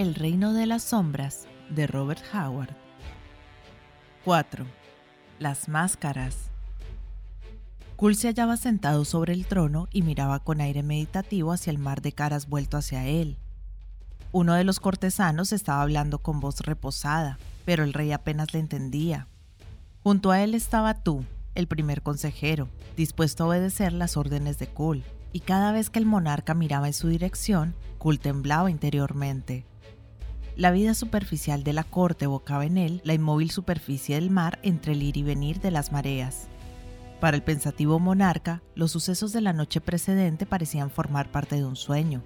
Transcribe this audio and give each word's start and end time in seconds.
El 0.00 0.14
reino 0.14 0.54
de 0.54 0.64
las 0.64 0.82
sombras 0.82 1.46
de 1.68 1.86
Robert 1.86 2.22
Howard. 2.32 2.74
4. 4.24 4.64
Las 5.38 5.68
máscaras. 5.68 6.48
Kul 7.96 8.16
se 8.16 8.28
hallaba 8.28 8.56
sentado 8.56 9.04
sobre 9.04 9.34
el 9.34 9.44
trono 9.44 9.88
y 9.92 10.00
miraba 10.00 10.38
con 10.38 10.62
aire 10.62 10.82
meditativo 10.82 11.52
hacia 11.52 11.70
el 11.70 11.76
mar 11.76 12.00
de 12.00 12.12
caras 12.12 12.48
vuelto 12.48 12.78
hacia 12.78 13.06
él. 13.06 13.36
Uno 14.32 14.54
de 14.54 14.64
los 14.64 14.80
cortesanos 14.80 15.52
estaba 15.52 15.82
hablando 15.82 16.20
con 16.20 16.40
voz 16.40 16.60
reposada, 16.60 17.38
pero 17.66 17.84
el 17.84 17.92
rey 17.92 18.10
apenas 18.12 18.54
le 18.54 18.60
entendía. 18.60 19.26
Junto 20.02 20.30
a 20.30 20.42
él 20.42 20.54
estaba 20.54 20.94
tú, 20.94 21.26
el 21.54 21.66
primer 21.66 22.00
consejero, 22.00 22.70
dispuesto 22.96 23.44
a 23.44 23.48
obedecer 23.48 23.92
las 23.92 24.16
órdenes 24.16 24.58
de 24.58 24.66
Kul, 24.66 25.04
y 25.34 25.40
cada 25.40 25.72
vez 25.72 25.90
que 25.90 25.98
el 25.98 26.06
monarca 26.06 26.54
miraba 26.54 26.86
en 26.86 26.94
su 26.94 27.08
dirección, 27.08 27.74
Kul 27.98 28.18
temblaba 28.18 28.70
interiormente. 28.70 29.66
La 30.56 30.70
vida 30.70 30.94
superficial 30.94 31.64
de 31.64 31.72
la 31.72 31.84
corte 31.84 32.26
evocaba 32.26 32.66
en 32.66 32.76
él 32.76 33.00
la 33.04 33.14
inmóvil 33.14 33.50
superficie 33.50 34.16
del 34.16 34.30
mar 34.30 34.58
entre 34.62 34.92
el 34.92 35.02
ir 35.02 35.16
y 35.16 35.22
venir 35.22 35.60
de 35.60 35.70
las 35.70 35.92
mareas. 35.92 36.48
Para 37.20 37.36
el 37.36 37.42
pensativo 37.42 37.98
monarca, 37.98 38.62
los 38.74 38.90
sucesos 38.92 39.32
de 39.32 39.40
la 39.40 39.52
noche 39.52 39.80
precedente 39.80 40.46
parecían 40.46 40.90
formar 40.90 41.30
parte 41.30 41.56
de 41.56 41.64
un 41.64 41.76
sueño. 41.76 42.22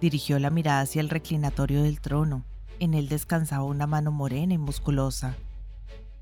Dirigió 0.00 0.38
la 0.38 0.50
mirada 0.50 0.80
hacia 0.80 1.00
el 1.00 1.10
reclinatorio 1.10 1.82
del 1.82 2.00
trono. 2.00 2.44
En 2.78 2.94
él 2.94 3.08
descansaba 3.08 3.64
una 3.64 3.86
mano 3.86 4.12
morena 4.12 4.54
y 4.54 4.58
musculosa. 4.58 5.34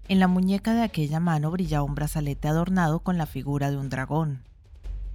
En 0.09 0.19
la 0.21 0.29
muñeca 0.29 0.75
de 0.75 0.83
aquella 0.83 1.21
mano 1.21 1.51
brillaba 1.51 1.85
un 1.85 1.95
brazalete 1.95 2.49
adornado 2.49 3.01
con 3.01 3.19
la 3.19 3.27
figura 3.27 3.71
de 3.71 3.77
un 3.77 3.89
dragón. 3.89 4.43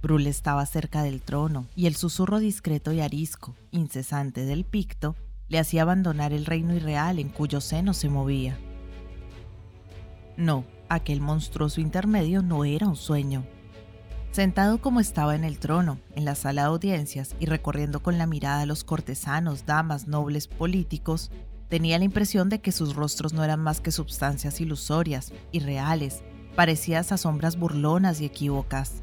Brule 0.02 0.30
estaba 0.30 0.64
cerca 0.66 1.02
del 1.02 1.22
trono, 1.22 1.66
y 1.76 1.86
el 1.86 1.94
susurro 1.94 2.38
discreto 2.38 2.92
y 2.92 3.00
arisco, 3.00 3.54
incesante 3.70 4.44
del 4.44 4.64
picto, 4.64 5.14
le 5.50 5.58
hacía 5.58 5.82
abandonar 5.82 6.32
el 6.32 6.46
reino 6.46 6.74
irreal 6.74 7.18
en 7.18 7.28
cuyo 7.28 7.60
seno 7.60 7.92
se 7.92 8.08
movía. 8.08 8.56
No, 10.36 10.64
aquel 10.88 11.20
monstruoso 11.20 11.80
intermedio 11.80 12.40
no 12.40 12.64
era 12.64 12.88
un 12.88 12.96
sueño. 12.96 13.44
Sentado 14.30 14.80
como 14.80 15.00
estaba 15.00 15.34
en 15.34 15.42
el 15.42 15.58
trono, 15.58 15.98
en 16.14 16.24
la 16.24 16.36
sala 16.36 16.62
de 16.62 16.68
audiencias 16.68 17.34
y 17.40 17.46
recorriendo 17.46 18.00
con 18.00 18.16
la 18.16 18.26
mirada 18.26 18.62
a 18.62 18.66
los 18.66 18.84
cortesanos, 18.84 19.66
damas, 19.66 20.06
nobles, 20.06 20.46
políticos, 20.46 21.32
tenía 21.68 21.98
la 21.98 22.04
impresión 22.04 22.48
de 22.48 22.60
que 22.60 22.70
sus 22.70 22.94
rostros 22.94 23.32
no 23.32 23.42
eran 23.42 23.60
más 23.60 23.80
que 23.80 23.90
substancias 23.90 24.60
ilusorias, 24.60 25.32
irreales, 25.50 26.22
parecidas 26.54 27.10
a 27.10 27.16
sombras 27.16 27.58
burlonas 27.58 28.20
y 28.20 28.24
equívocas. 28.24 29.02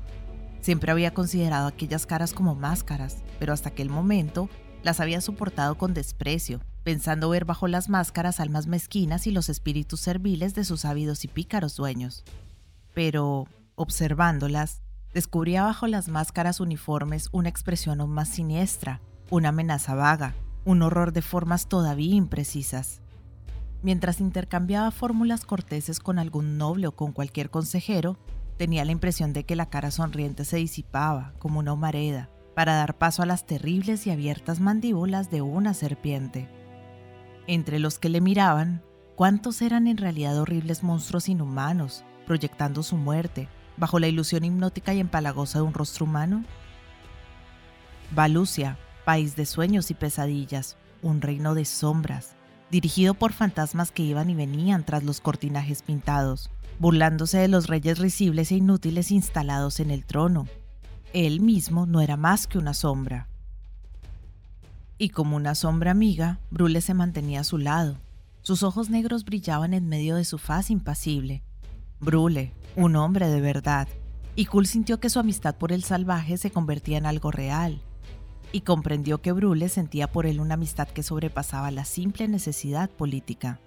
Siempre 0.62 0.94
había 0.94 1.14
considerado 1.14 1.68
aquellas 1.68 2.06
caras 2.06 2.34
como 2.34 2.56
máscaras, 2.56 3.18
pero 3.38 3.52
hasta 3.52 3.70
aquel 3.70 3.90
momento 3.90 4.50
las 4.84 5.00
había 5.00 5.22
soportado 5.22 5.78
con 5.78 5.94
desprecio, 5.94 6.62
pensando 6.84 7.30
ver 7.30 7.46
bajo 7.46 7.68
las 7.68 7.90
máscaras 7.90 8.40
almas 8.40 8.68
mezquinas 8.68 9.28
y 9.28 9.32
los 9.32 9.50
espíritus 9.50 10.00
serviles 10.00 10.56
de 10.56 10.64
sus 10.64 10.86
ávidos 10.86 11.26
y 11.26 11.28
pícaros 11.28 11.76
dueños. 11.76 12.24
Pero, 12.94 13.46
observándolas, 13.76 14.82
descubría 15.14 15.64
bajo 15.64 15.88
las 15.88 16.08
máscaras 16.08 16.60
uniformes 16.60 17.30
una 17.32 17.50
expresión 17.50 18.02
aún 18.02 18.12
más 18.12 18.30
siniestra, 18.30 19.02
una 19.30 19.50
amenaza 19.50 19.96
vaga, 19.96 20.36
un 20.64 20.82
horror 20.82 21.12
de 21.14 21.22
formas 21.22 21.68
todavía 21.68 22.16
imprecisas. 22.16 23.02
Mientras 23.84 24.20
intercambiaba 24.20 24.92
fórmulas 24.92 25.46
corteses 25.46 26.00
con 26.00 26.20
algún 26.20 26.58
noble 26.58 26.88
o 26.88 26.94
con 26.94 27.12
cualquier 27.12 27.50
consejero, 27.50 28.18
tenía 28.58 28.84
la 28.86 28.92
impresión 28.92 29.34
de 29.34 29.44
que 29.44 29.56
la 29.56 29.70
cara 29.70 29.92
sonriente 29.92 30.46
se 30.46 30.58
disipaba 30.58 31.34
como 31.40 31.60
una 31.60 31.74
humareda, 31.74 32.30
para 32.58 32.74
dar 32.74 32.98
paso 32.98 33.22
a 33.22 33.28
las 33.28 33.46
terribles 33.46 34.08
y 34.08 34.10
abiertas 34.10 34.60
mandíbulas 34.60 35.30
de 35.30 35.44
una 35.44 35.76
serpiente. 35.76 36.50
Entre 37.46 37.78
los 37.78 38.00
que 38.00 38.10
le 38.10 38.20
miraban, 38.20 38.82
¿cuántos 39.16 39.62
eran 39.62 39.86
en 39.86 39.98
realidad 39.98 40.40
horribles 40.40 40.82
monstruos 40.82 41.30
inhumanos, 41.30 42.04
proyectando 42.26 42.82
su 42.82 42.98
muerte, 42.98 43.48
bajo 43.78 44.00
la 44.00 44.08
ilusión 44.08 44.44
hipnótica 44.44 44.96
y 44.96 45.00
empalagosa 45.00 45.60
de 45.60 45.66
un 45.66 45.76
rostro 45.76 46.06
humano? 46.06 46.46
Valucia, 48.16 48.80
país 49.06 49.36
de 49.36 49.46
sueños 49.46 49.92
y 49.92 49.94
pesadillas, 49.94 50.78
un 51.04 51.22
reino 51.22 51.54
de 51.54 51.64
sombras, 51.64 52.38
dirigido 52.72 53.14
por 53.14 53.34
fantasmas 53.34 53.92
que 53.92 54.02
iban 54.02 54.32
y 54.32 54.36
venían 54.36 54.84
tras 54.84 55.04
los 55.04 55.22
cortinajes 55.22 55.84
pintados, 55.84 56.50
burlándose 56.80 57.38
de 57.38 57.50
los 57.50 57.68
reyes 57.68 58.00
risibles 58.00 58.52
e 58.52 58.56
inútiles 58.56 59.12
instalados 59.12 59.80
en 59.80 59.92
el 59.92 60.06
trono, 60.06 60.48
él 61.14 61.40
mismo 61.40 61.86
no 61.86 62.02
era 62.02 62.18
más 62.18 62.48
que 62.48 62.58
una 62.58 62.74
sombra. 62.74 63.28
Y 64.98 65.10
como 65.10 65.36
una 65.36 65.56
sombra 65.56 65.92
amiga, 65.92 66.40
Brule 66.50 66.82
se 66.82 66.94
mantenía 66.94 67.42
a 67.42 67.44
su 67.44 67.58
lado. 67.58 67.98
Sus 68.42 68.64
ojos 68.64 68.90
negros 68.90 69.26
brillaban 69.26 69.74
en 69.74 69.88
medio 69.88 70.16
de 70.16 70.26
su 70.26 70.38
faz 70.38 70.70
impasible. 70.70 71.44
Brule, 72.00 72.54
un 72.76 72.96
hombre 72.96 73.28
de 73.28 73.42
verdad. 73.42 73.88
Y 74.36 74.46
Kul 74.46 74.66
sintió 74.66 75.00
que 75.00 75.10
su 75.10 75.20
amistad 75.20 75.56
por 75.56 75.72
el 75.72 75.84
salvaje 75.84 76.38
se 76.38 76.52
convertía 76.52 76.98
en 76.98 77.06
algo 77.06 77.32
real. 77.32 77.82
Y 78.52 78.62
comprendió 78.62 79.22
que 79.22 79.32
Brule 79.32 79.70
sentía 79.70 80.12
por 80.12 80.26
él 80.26 80.40
una 80.40 80.56
amistad 80.56 80.88
que 80.88 81.04
sobrepasaba 81.04 81.72
la 81.72 81.86
simple 81.86 82.28
necesidad 82.28 82.90
política. 82.90 83.60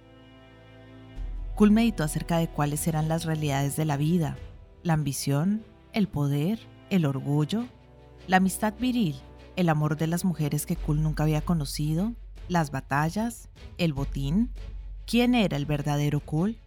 Kul 1.55 1.71
meditó 1.71 2.05
acerca 2.05 2.39
de 2.39 2.49
cuáles 2.49 2.87
eran 2.87 3.09
las 3.09 3.25
realidades 3.25 3.77
de 3.77 3.85
la 3.85 3.97
vida, 3.97 4.37
la 4.83 4.95
ambición, 4.95 5.63
el 5.93 6.09
poder, 6.09 6.59
el 6.91 7.07
orgullo, 7.07 7.67
la 8.27 8.37
amistad 8.37 8.75
viril, 8.79 9.17
el 9.57 9.69
amor 9.69 9.97
de 9.97 10.07
las 10.07 10.25
mujeres 10.25 10.67
que 10.67 10.77
Kul 10.77 11.03
nunca 11.03 11.23
había 11.23 11.41
conocido, 11.41 12.13
las 12.49 12.71
batallas, 12.71 13.49
el 13.79 13.93
botín. 13.93 14.51
¿Quién 15.07 15.35
era 15.35 15.57
el 15.57 15.67
verdadero 15.67 16.21
Kul? 16.21 16.59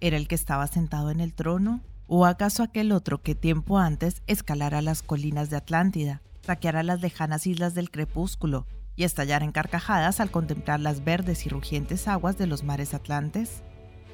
¿Era 0.00 0.16
el 0.16 0.28
que 0.28 0.34
estaba 0.34 0.66
sentado 0.66 1.10
en 1.10 1.20
el 1.20 1.32
trono? 1.32 1.80
¿O 2.06 2.26
acaso 2.26 2.62
aquel 2.62 2.92
otro 2.92 3.22
que 3.22 3.34
tiempo 3.34 3.78
antes 3.78 4.22
escalara 4.26 4.82
las 4.82 5.02
colinas 5.02 5.50
de 5.50 5.56
Atlántida, 5.56 6.22
saqueara 6.42 6.82
las 6.82 7.00
lejanas 7.00 7.46
islas 7.46 7.74
del 7.74 7.90
crepúsculo 7.90 8.66
y 8.96 9.04
estallara 9.04 9.44
en 9.44 9.52
carcajadas 9.52 10.18
al 10.18 10.30
contemplar 10.30 10.80
las 10.80 11.04
verdes 11.04 11.46
y 11.46 11.48
rugientes 11.50 12.08
aguas 12.08 12.38
de 12.38 12.46
los 12.46 12.64
mares 12.64 12.94
atlantes? 12.94 13.62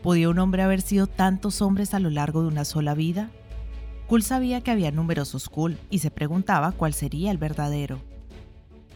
¿Podía 0.03 0.29
un 0.29 0.39
hombre 0.39 0.63
haber 0.63 0.83
sido 0.83 1.07
tantos 1.07 1.63
hombres 1.63 1.95
a 1.95 2.01
lo 2.01 2.11
largo 2.11 2.43
de 2.43 2.49
una 2.49 2.65
sola 2.65 2.95
vida? 2.95 3.31
Kul 4.07 4.23
sabía 4.23 4.61
que 4.61 4.71
había 4.71 4.91
numerosos 4.91 5.49
Kul 5.49 5.79
y 5.91 6.01
se 6.01 6.11
preguntaba 6.11 6.73
cuál 6.73 6.93
sería 6.93 7.31
el 7.31 7.39
verdadero. 7.39 8.01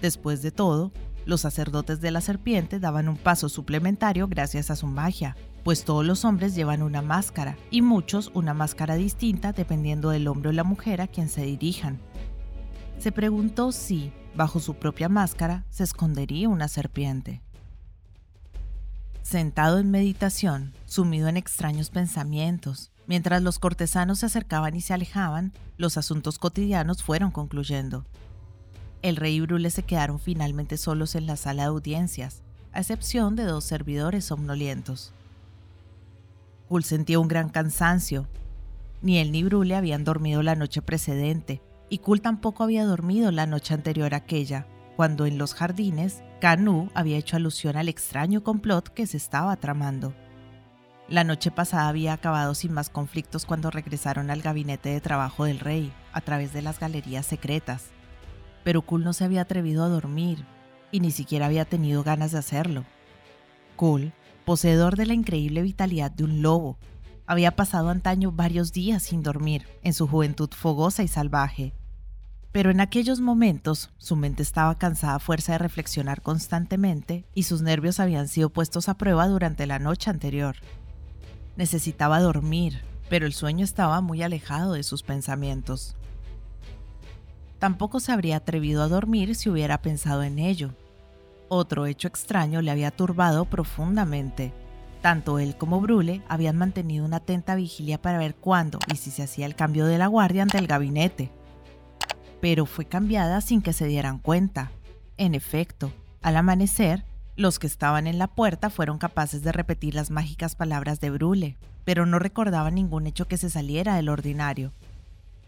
Después 0.02 0.42
de 0.42 0.50
todo, 0.50 0.92
los 1.24 1.40
sacerdotes 1.40 2.00
de 2.00 2.10
la 2.10 2.20
serpiente 2.20 2.78
daban 2.78 3.08
un 3.08 3.16
paso 3.16 3.48
suplementario 3.48 4.28
gracias 4.28 4.70
a 4.70 4.76
su 4.76 4.86
magia, 4.86 5.36
pues 5.64 5.84
todos 5.84 6.04
los 6.04 6.24
hombres 6.24 6.54
llevan 6.54 6.82
una 6.82 7.02
máscara 7.02 7.56
y 7.70 7.82
muchos 7.82 8.30
una 8.34 8.54
máscara 8.54 8.96
distinta 8.96 9.52
dependiendo 9.52 10.10
del 10.10 10.28
hombre 10.28 10.50
o 10.50 10.52
la 10.52 10.64
mujer 10.64 11.00
a 11.00 11.06
quien 11.06 11.28
se 11.28 11.42
dirijan. 11.42 11.98
Se 12.98 13.12
preguntó 13.12 13.72
si, 13.72 14.12
bajo 14.34 14.60
su 14.60 14.74
propia 14.74 15.08
máscara, 15.08 15.64
se 15.70 15.84
escondería 15.84 16.48
una 16.48 16.68
serpiente. 16.68 17.42
Sentado 19.22 19.78
en 19.78 19.90
meditación, 19.90 20.72
sumido 20.86 21.28
en 21.28 21.36
extraños 21.36 21.90
pensamientos, 21.90 22.90
Mientras 23.08 23.42
los 23.42 23.58
cortesanos 23.58 24.18
se 24.18 24.26
acercaban 24.26 24.76
y 24.76 24.82
se 24.82 24.92
alejaban, 24.92 25.54
los 25.78 25.96
asuntos 25.96 26.38
cotidianos 26.38 27.02
fueron 27.02 27.30
concluyendo. 27.30 28.04
El 29.00 29.16
rey 29.16 29.36
y 29.36 29.40
Brule 29.40 29.70
se 29.70 29.82
quedaron 29.82 30.20
finalmente 30.20 30.76
solos 30.76 31.14
en 31.14 31.26
la 31.26 31.36
sala 31.36 31.62
de 31.62 31.68
audiencias, 31.68 32.42
a 32.70 32.80
excepción 32.80 33.34
de 33.34 33.44
dos 33.44 33.64
servidores 33.64 34.26
somnolientos. 34.26 35.12
Kul 36.68 36.84
sentía 36.84 37.18
un 37.18 37.28
gran 37.28 37.48
cansancio. 37.48 38.28
Ni 39.00 39.18
él 39.18 39.32
ni 39.32 39.42
Brule 39.42 39.74
habían 39.74 40.04
dormido 40.04 40.42
la 40.42 40.54
noche 40.54 40.82
precedente, 40.82 41.62
y 41.88 41.98
Kul 41.98 42.20
tampoco 42.20 42.62
había 42.62 42.84
dormido 42.84 43.30
la 43.30 43.46
noche 43.46 43.72
anterior 43.72 44.12
a 44.12 44.18
aquella, 44.18 44.66
cuando 44.96 45.24
en 45.24 45.38
los 45.38 45.54
jardines, 45.54 46.22
Kanu 46.42 46.90
había 46.92 47.16
hecho 47.16 47.36
alusión 47.36 47.78
al 47.78 47.88
extraño 47.88 48.42
complot 48.42 48.88
que 48.88 49.06
se 49.06 49.16
estaba 49.16 49.56
tramando. 49.56 50.12
La 51.08 51.24
noche 51.24 51.50
pasada 51.50 51.88
había 51.88 52.12
acabado 52.12 52.54
sin 52.54 52.74
más 52.74 52.90
conflictos 52.90 53.46
cuando 53.46 53.70
regresaron 53.70 54.30
al 54.30 54.42
gabinete 54.42 54.90
de 54.90 55.00
trabajo 55.00 55.46
del 55.46 55.58
rey, 55.58 55.90
a 56.12 56.20
través 56.20 56.52
de 56.52 56.60
las 56.60 56.78
galerías 56.78 57.24
secretas. 57.24 57.86
Pero 58.62 58.82
Kul 58.82 59.04
no 59.04 59.14
se 59.14 59.24
había 59.24 59.40
atrevido 59.40 59.84
a 59.84 59.88
dormir, 59.88 60.44
y 60.92 61.00
ni 61.00 61.10
siquiera 61.10 61.46
había 61.46 61.64
tenido 61.64 62.02
ganas 62.02 62.32
de 62.32 62.38
hacerlo. 62.38 62.84
Kul, 63.76 64.12
poseedor 64.44 64.96
de 64.96 65.06
la 65.06 65.14
increíble 65.14 65.62
vitalidad 65.62 66.10
de 66.10 66.24
un 66.24 66.42
lobo, 66.42 66.76
había 67.26 67.56
pasado 67.56 67.88
antaño 67.88 68.30
varios 68.30 68.74
días 68.74 69.02
sin 69.02 69.22
dormir, 69.22 69.66
en 69.82 69.94
su 69.94 70.06
juventud 70.06 70.50
fogosa 70.52 71.02
y 71.02 71.08
salvaje. 71.08 71.72
Pero 72.52 72.70
en 72.70 72.80
aquellos 72.80 73.20
momentos 73.20 73.90
su 73.98 74.16
mente 74.16 74.42
estaba 74.42 74.76
cansada 74.76 75.16
a 75.16 75.20
fuerza 75.20 75.52
de 75.52 75.58
reflexionar 75.58 76.20
constantemente 76.22 77.24
y 77.34 77.44
sus 77.44 77.62
nervios 77.62 78.00
habían 78.00 78.28
sido 78.28 78.50
puestos 78.50 78.88
a 78.88 78.98
prueba 78.98 79.26
durante 79.28 79.66
la 79.66 79.78
noche 79.78 80.10
anterior. 80.10 80.56
Necesitaba 81.58 82.20
dormir, 82.20 82.80
pero 83.10 83.26
el 83.26 83.32
sueño 83.32 83.64
estaba 83.64 84.00
muy 84.00 84.22
alejado 84.22 84.74
de 84.74 84.84
sus 84.84 85.02
pensamientos. 85.02 85.96
Tampoco 87.58 87.98
se 87.98 88.12
habría 88.12 88.36
atrevido 88.36 88.80
a 88.80 88.88
dormir 88.88 89.34
si 89.34 89.50
hubiera 89.50 89.82
pensado 89.82 90.22
en 90.22 90.38
ello. 90.38 90.70
Otro 91.48 91.86
hecho 91.86 92.06
extraño 92.06 92.62
le 92.62 92.70
había 92.70 92.92
turbado 92.92 93.44
profundamente. 93.44 94.52
Tanto 95.02 95.40
él 95.40 95.56
como 95.56 95.80
Brule 95.80 96.22
habían 96.28 96.56
mantenido 96.56 97.04
una 97.04 97.16
atenta 97.16 97.56
vigilia 97.56 98.00
para 98.00 98.18
ver 98.18 98.36
cuándo 98.36 98.78
y 98.92 98.96
si 98.96 99.10
se 99.10 99.24
hacía 99.24 99.44
el 99.44 99.56
cambio 99.56 99.84
de 99.86 99.98
la 99.98 100.06
guardia 100.06 100.44
ante 100.44 100.58
el 100.58 100.68
gabinete. 100.68 101.32
Pero 102.40 102.66
fue 102.66 102.84
cambiada 102.84 103.40
sin 103.40 103.62
que 103.62 103.72
se 103.72 103.86
dieran 103.86 104.20
cuenta. 104.20 104.70
En 105.16 105.34
efecto, 105.34 105.90
al 106.22 106.36
amanecer, 106.36 107.04
los 107.38 107.60
que 107.60 107.68
estaban 107.68 108.08
en 108.08 108.18
la 108.18 108.26
puerta 108.26 108.68
fueron 108.68 108.98
capaces 108.98 109.44
de 109.44 109.52
repetir 109.52 109.94
las 109.94 110.10
mágicas 110.10 110.56
palabras 110.56 110.98
de 110.98 111.10
Brule, 111.10 111.56
pero 111.84 112.04
no 112.04 112.18
recordaban 112.18 112.74
ningún 112.74 113.06
hecho 113.06 113.28
que 113.28 113.36
se 113.36 113.48
saliera 113.48 113.94
del 113.94 114.08
ordinario. 114.08 114.72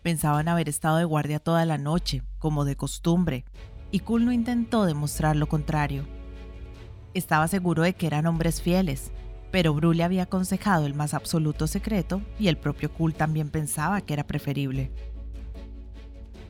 Pensaban 0.04 0.46
haber 0.46 0.68
estado 0.68 0.98
de 0.98 1.04
guardia 1.04 1.40
toda 1.40 1.64
la 1.64 1.78
noche, 1.78 2.22
como 2.38 2.64
de 2.64 2.76
costumbre, 2.76 3.44
y 3.90 3.98
Kul 3.98 4.24
no 4.24 4.30
intentó 4.30 4.84
demostrar 4.84 5.34
lo 5.34 5.48
contrario. 5.48 6.06
Estaba 7.12 7.48
seguro 7.48 7.82
de 7.82 7.94
que 7.94 8.06
eran 8.06 8.26
hombres 8.26 8.62
fieles, 8.62 9.10
pero 9.50 9.74
Brule 9.74 10.04
había 10.04 10.22
aconsejado 10.22 10.86
el 10.86 10.94
más 10.94 11.12
absoluto 11.12 11.66
secreto 11.66 12.22
y 12.38 12.46
el 12.46 12.56
propio 12.56 12.94
Kul 12.94 13.14
también 13.14 13.50
pensaba 13.50 14.00
que 14.00 14.12
era 14.12 14.28
preferible. 14.28 14.92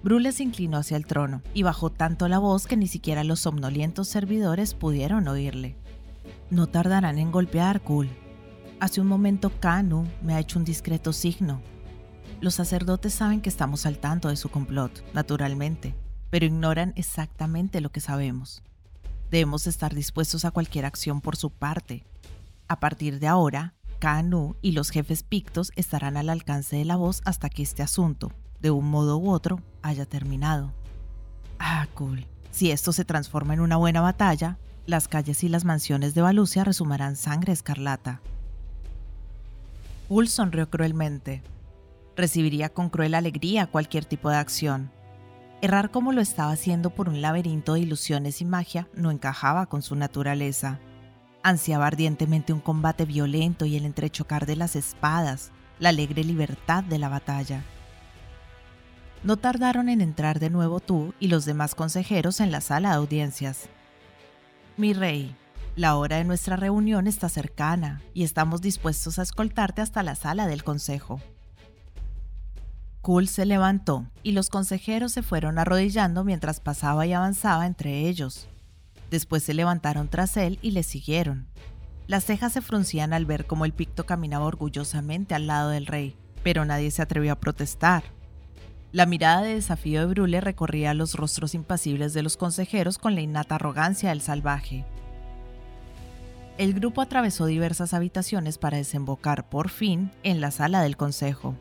Brule 0.03 0.33
se 0.33 0.43
inclinó 0.43 0.79
hacia 0.79 0.97
el 0.97 1.07
trono 1.07 1.43
y 1.53 1.63
bajó 1.63 1.91
tanto 1.91 2.27
la 2.27 2.39
voz 2.39 2.67
que 2.67 2.77
ni 2.77 2.87
siquiera 2.87 3.23
los 3.23 3.41
somnolientos 3.41 4.09
servidores 4.09 4.75
pudieron 4.75 5.29
oírle. 5.29 5.77
No 6.51 6.67
tardarán 6.67 7.19
en 7.19 7.31
golpear, 7.31 7.83
Kul. 7.83 8.09
Hace 8.81 9.03
un 9.03 9.07
momento 9.07 9.53
Kanu 9.61 10.07
me 10.23 10.35
ha 10.35 10.41
hecho 10.41 10.59
un 10.59 10.65
discreto 10.65 11.13
signo. 11.13 11.61
Los 12.41 12.55
sacerdotes 12.55 13.13
saben 13.13 13.43
que 13.43 13.51
estamos 13.51 13.85
al 13.85 13.99
tanto 13.99 14.29
de 14.29 14.37
su 14.37 14.49
complot, 14.49 15.05
naturalmente, 15.13 15.95
pero 16.31 16.47
ignoran 16.47 16.95
exactamente 16.97 17.83
lo 17.83 17.91
que 17.91 18.01
sabemos. 18.01 18.63
Debemos 19.31 19.67
estar 19.67 19.95
dispuestos 19.95 20.47
a 20.47 20.51
cualquier 20.51 20.87
acción 20.87 21.21
por 21.21 21.37
su 21.37 21.51
parte. 21.51 22.05
A 22.69 22.81
partir 22.81 23.21
de 23.21 23.27
ahora, 23.27 23.75
Kanu 23.99 24.57
y 24.63 24.73
los 24.73 24.89
jefes 24.89 25.23
pictos 25.23 25.73
estarán 25.77 26.17
al 26.17 26.31
alcance 26.31 26.77
de 26.77 26.87
la 26.87 26.97
voz 26.97 27.21
hasta 27.27 27.51
que 27.51 27.63
este 27.63 27.83
asunto, 27.83 28.33
de 28.61 28.71
un 28.71 28.91
modo 28.91 29.19
u 29.19 29.31
otro, 29.31 29.61
haya 29.83 30.07
terminado. 30.07 30.73
Ah, 31.59 31.87
cool. 31.95 32.27
Si 32.51 32.71
esto 32.71 32.93
se 32.93 33.05
transforma 33.05 33.55
en 33.55 33.61
una 33.61 33.77
buena 33.77 34.01
batalla, 34.01 34.59
las 34.87 35.09
calles 35.09 35.45
y 35.45 35.49
las 35.49 35.65
mansiones 35.65 36.15
de 36.15 36.23
Valucia 36.23 36.65
resumarán 36.65 37.17
sangre 37.17 37.53
escarlata. 37.53 38.21
Cool 40.09 40.29
sonrió 40.29 40.69
cruelmente. 40.69 41.43
Recibiría 42.17 42.69
con 42.69 42.91
cruel 42.91 43.15
alegría 43.15 43.67
cualquier 43.67 44.05
tipo 44.05 44.29
de 44.31 44.37
acción. 44.37 44.91
Errar 45.63 45.91
como 45.91 46.13
lo 46.13 46.21
estaba 46.21 46.53
haciendo 46.53 46.91
por 46.91 47.09
un 47.09 47.23
laberinto 47.23 47.75
de 47.75 47.81
ilusiones 47.81 48.41
y 48.41 48.45
magia 48.45 48.89
no 48.95 49.11
encajaba 49.11 49.67
con 49.67 49.83
su 49.83 49.95
naturaleza. 49.95 50.81
Ansiaba 51.43 51.87
ardientemente 51.87 52.53
un 52.53 52.61
combate 52.61 53.05
violento 53.05 53.67
y 53.67 53.77
el 53.77 53.85
entrechocar 53.85 54.47
de 54.47 54.57
las 54.57 54.75
espadas, 54.75 55.53
la 55.79 55.91
alegre 55.91 56.25
libertad 56.25 56.83
de 56.83 56.99
la 56.99 57.09
batalla. 57.09 57.63
No 59.23 59.37
tardaron 59.37 59.89
en 59.89 60.01
entrar 60.01 60.41
de 60.41 60.49
nuevo 60.49 60.81
tú 60.81 61.15
y 61.21 61.29
los 61.29 61.45
demás 61.45 61.75
consejeros 61.75 62.41
en 62.41 62.51
la 62.51 62.61
sala 62.61 62.91
de 62.91 62.97
audiencias. 62.97 63.69
Mi 64.79 64.95
rey, 64.95 65.37
la 65.77 65.97
hora 65.97 66.17
de 66.17 66.25
nuestra 66.25 66.57
reunión 66.57 67.07
está 67.07 67.29
cercana 67.29 68.03
y 68.15 68.25
estamos 68.25 68.63
dispuestos 68.63 69.19
a 69.19 69.23
escoltarte 69.23 69.83
hasta 69.83 70.03
la 70.03 70.15
sala 70.15 70.47
del 70.47 70.65
consejo. 70.65 71.21
Kul 73.03 73.29
se 73.29 73.45
levantó 73.45 74.07
y 74.23 74.33
los 74.33 74.49
consejeros 74.49 75.13
se 75.13 75.23
fueron 75.23 75.59
arrodillando 75.59 76.25
mientras 76.25 76.61
pasaba 76.61 77.07
y 77.07 77.13
avanzaba 77.13 77.67
entre 77.67 78.09
ellos. 78.09 78.49
Después 79.11 79.43
se 79.43 79.55
levantaron 79.55 80.09
tras 80.09 80.37
él 80.37 80.59
y 80.63 80.71
le 80.71 80.83
siguieron. 80.83 81.47
Las 82.07 82.25
cejas 82.25 82.53
se 82.53 82.61
fruncían 82.61 83.13
al 83.13 83.27
ver 83.27 83.47
cómo 83.47 83.65
el 83.65 83.73
picto 83.73 84.07
caminaba 84.07 84.47
orgullosamente 84.47 85.35
al 85.35 85.47
lado 85.47 85.71
del 85.71 85.87
rey, 85.87 86.17
pero 86.43 86.65
nadie 86.65 86.91
se 86.91 87.03
atrevió 87.03 87.33
a 87.33 87.41
protestar. 87.41 88.03
La 88.93 89.07
mirada 89.07 89.43
de 89.43 89.55
desafío 89.55 90.01
de 90.01 90.07
Brule 90.07 90.41
recorría 90.41 90.95
los 90.95 91.15
rostros 91.15 91.55
impasibles 91.55 92.13
de 92.13 92.25
los 92.25 92.37
consejeros 92.37 92.99
con 92.99 93.15
la 93.15 93.21
innata 93.21 93.55
arrogancia 93.55 94.09
del 94.09 94.21
salvaje. 94.21 94.85
El 96.59 96.75
grupo 96.75 97.01
atravesó 97.01 97.47
diversas 97.47 97.95
habitaciones 97.95 98.59
para 98.59 98.79
desembocar, 98.79 99.49
por 99.49 99.69
fin, 99.69 100.11
en 100.25 100.41
la 100.41 100.51
sala 100.51 100.83
del 100.83 100.97
consejo. 100.97 101.55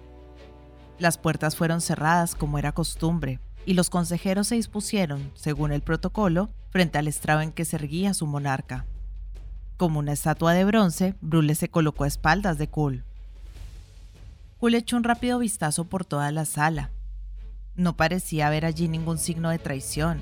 Las 0.97 1.19
puertas 1.19 1.55
fueron 1.55 1.81
cerradas 1.81 2.33
como 2.33 2.57
era 2.57 2.71
costumbre, 2.71 3.39
y 3.63 3.75
los 3.75 3.91
consejeros 3.91 4.47
se 4.47 4.55
dispusieron, 4.55 5.31
según 5.35 5.71
el 5.71 5.81
protocolo, 5.81 6.49
frente 6.71 6.97
al 6.97 7.07
estrado 7.07 7.41
en 7.41 7.51
que 7.51 7.63
se 7.63 7.75
erguía 7.75 8.15
su 8.15 8.25
monarca. 8.25 8.85
Como 9.77 9.99
una 9.99 10.13
estatua 10.13 10.53
de 10.53 10.65
bronce, 10.65 11.13
Brule 11.21 11.53
se 11.53 11.69
colocó 11.69 12.05
a 12.05 12.07
espaldas 12.07 12.57
de 12.57 12.69
Kul. 12.69 13.03
Kul 14.59 14.73
echó 14.73 14.97
un 14.97 15.03
rápido 15.03 15.37
vistazo 15.37 15.85
por 15.85 16.03
toda 16.03 16.31
la 16.31 16.43
sala, 16.43 16.89
no 17.79 17.95
parecía 17.95 18.47
haber 18.47 18.65
allí 18.65 18.89
ningún 18.89 19.17
signo 19.17 19.49
de 19.49 19.57
traición. 19.57 20.21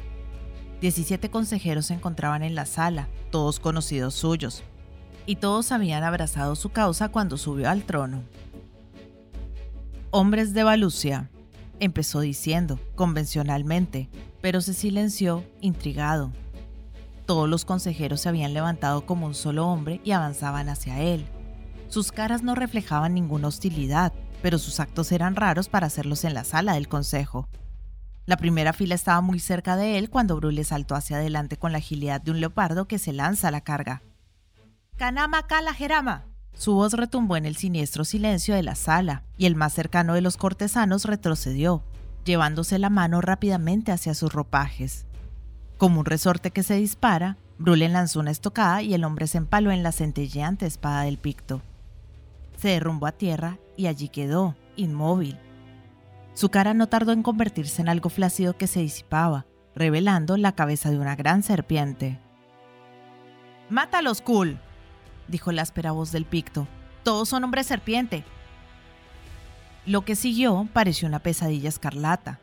Diecisiete 0.79 1.31
consejeros 1.31 1.87
se 1.87 1.95
encontraban 1.95 2.43
en 2.43 2.53
la 2.53 2.67
sala, 2.67 3.07
todos 3.31 3.59
conocidos 3.59 4.13
suyos, 4.13 4.63
y 5.25 5.37
todos 5.37 5.71
habían 5.71 6.03
abrazado 6.03 6.55
su 6.55 6.69
causa 6.69 7.09
cuando 7.09 7.35
subió 7.35 7.67
al 7.67 7.83
trono. 7.83 8.21
Hombres 10.11 10.53
de 10.53 10.63
Valucia, 10.63 11.31
empezó 11.79 12.19
diciendo, 12.19 12.79
convencionalmente, 12.95 14.07
pero 14.39 14.61
se 14.61 14.75
silenció, 14.75 15.43
intrigado. 15.59 16.31
Todos 17.25 17.49
los 17.49 17.65
consejeros 17.65 18.21
se 18.21 18.29
habían 18.29 18.53
levantado 18.53 19.07
como 19.07 19.25
un 19.25 19.33
solo 19.33 19.67
hombre 19.67 19.99
y 20.03 20.11
avanzaban 20.11 20.69
hacia 20.69 21.01
él. 21.01 21.25
Sus 21.89 22.11
caras 22.11 22.43
no 22.43 22.53
reflejaban 22.53 23.15
ninguna 23.15 23.47
hostilidad, 23.47 24.13
pero 24.41 24.59
sus 24.59 24.79
actos 24.79 25.11
eran 25.11 25.35
raros 25.35 25.69
para 25.69 25.87
hacerlos 25.87 26.23
en 26.23 26.33
la 26.33 26.43
sala 26.43 26.73
del 26.73 26.87
consejo. 26.87 27.47
La 28.25 28.37
primera 28.37 28.73
fila 28.73 28.93
estaba 28.95 29.21
muy 29.21 29.39
cerca 29.39 29.77
de 29.77 29.97
él 29.97 30.09
cuando 30.09 30.35
Brule 30.35 30.63
saltó 30.63 30.95
hacia 30.95 31.17
adelante 31.17 31.57
con 31.57 31.71
la 31.71 31.77
agilidad 31.77 32.21
de 32.21 32.31
un 32.31 32.41
leopardo 32.41 32.85
que 32.85 32.99
se 32.99 33.13
lanza 33.13 33.47
a 33.47 33.51
la 33.51 33.61
carga. 33.61 34.01
¡Kanama 34.97 35.47
Kala 35.47 35.73
Jerama! 35.73 36.25
Su 36.53 36.73
voz 36.73 36.93
retumbó 36.93 37.37
en 37.37 37.45
el 37.45 37.55
siniestro 37.55 38.03
silencio 38.03 38.55
de 38.55 38.63
la 38.63 38.75
sala, 38.75 39.23
y 39.37 39.45
el 39.45 39.55
más 39.55 39.73
cercano 39.73 40.13
de 40.13 40.21
los 40.21 40.37
cortesanos 40.37 41.05
retrocedió, 41.05 41.83
llevándose 42.25 42.79
la 42.79 42.89
mano 42.89 43.21
rápidamente 43.21 43.91
hacia 43.91 44.13
sus 44.13 44.33
ropajes. 44.33 45.05
Como 45.77 45.99
un 45.99 46.05
resorte 46.05 46.51
que 46.51 46.63
se 46.63 46.73
dispara, 46.73 47.37
Brule 47.59 47.87
lanzó 47.87 48.19
una 48.19 48.31
estocada 48.31 48.81
y 48.81 48.93
el 48.93 49.03
hombre 49.03 49.27
se 49.27 49.37
empaló 49.37 49.71
en 49.71 49.83
la 49.83 49.91
centelleante 49.91 50.65
espada 50.65 51.03
del 51.03 51.17
picto. 51.17 51.61
Se 52.57 52.69
derrumbó 52.69 53.07
a 53.07 53.11
tierra 53.11 53.57
y 53.77 53.87
allí 53.87 54.09
quedó, 54.09 54.55
inmóvil. 54.75 55.39
Su 56.33 56.49
cara 56.49 56.73
no 56.73 56.87
tardó 56.87 57.13
en 57.13 57.23
convertirse 57.23 57.81
en 57.81 57.89
algo 57.89 58.09
flácido 58.09 58.57
que 58.57 58.67
se 58.67 58.81
disipaba, 58.81 59.45
revelando 59.75 60.35
la 60.35 60.51
cabeza 60.51 60.91
de 60.91 60.99
una 60.99 61.15
gran 61.15 61.43
serpiente. 61.43 62.19
¡Mátalos, 63.69 64.21
Cool! 64.21 64.59
dijo 65.27 65.51
la 65.51 65.61
áspera 65.61 65.91
voz 65.91 66.11
del 66.11 66.25
picto. 66.25 66.67
Todos 67.03 67.29
son 67.29 67.43
hombres 67.43 67.67
serpiente. 67.67 68.23
Lo 69.85 70.01
que 70.03 70.15
siguió 70.15 70.67
pareció 70.73 71.07
una 71.07 71.19
pesadilla 71.19 71.69
escarlata. 71.69 72.39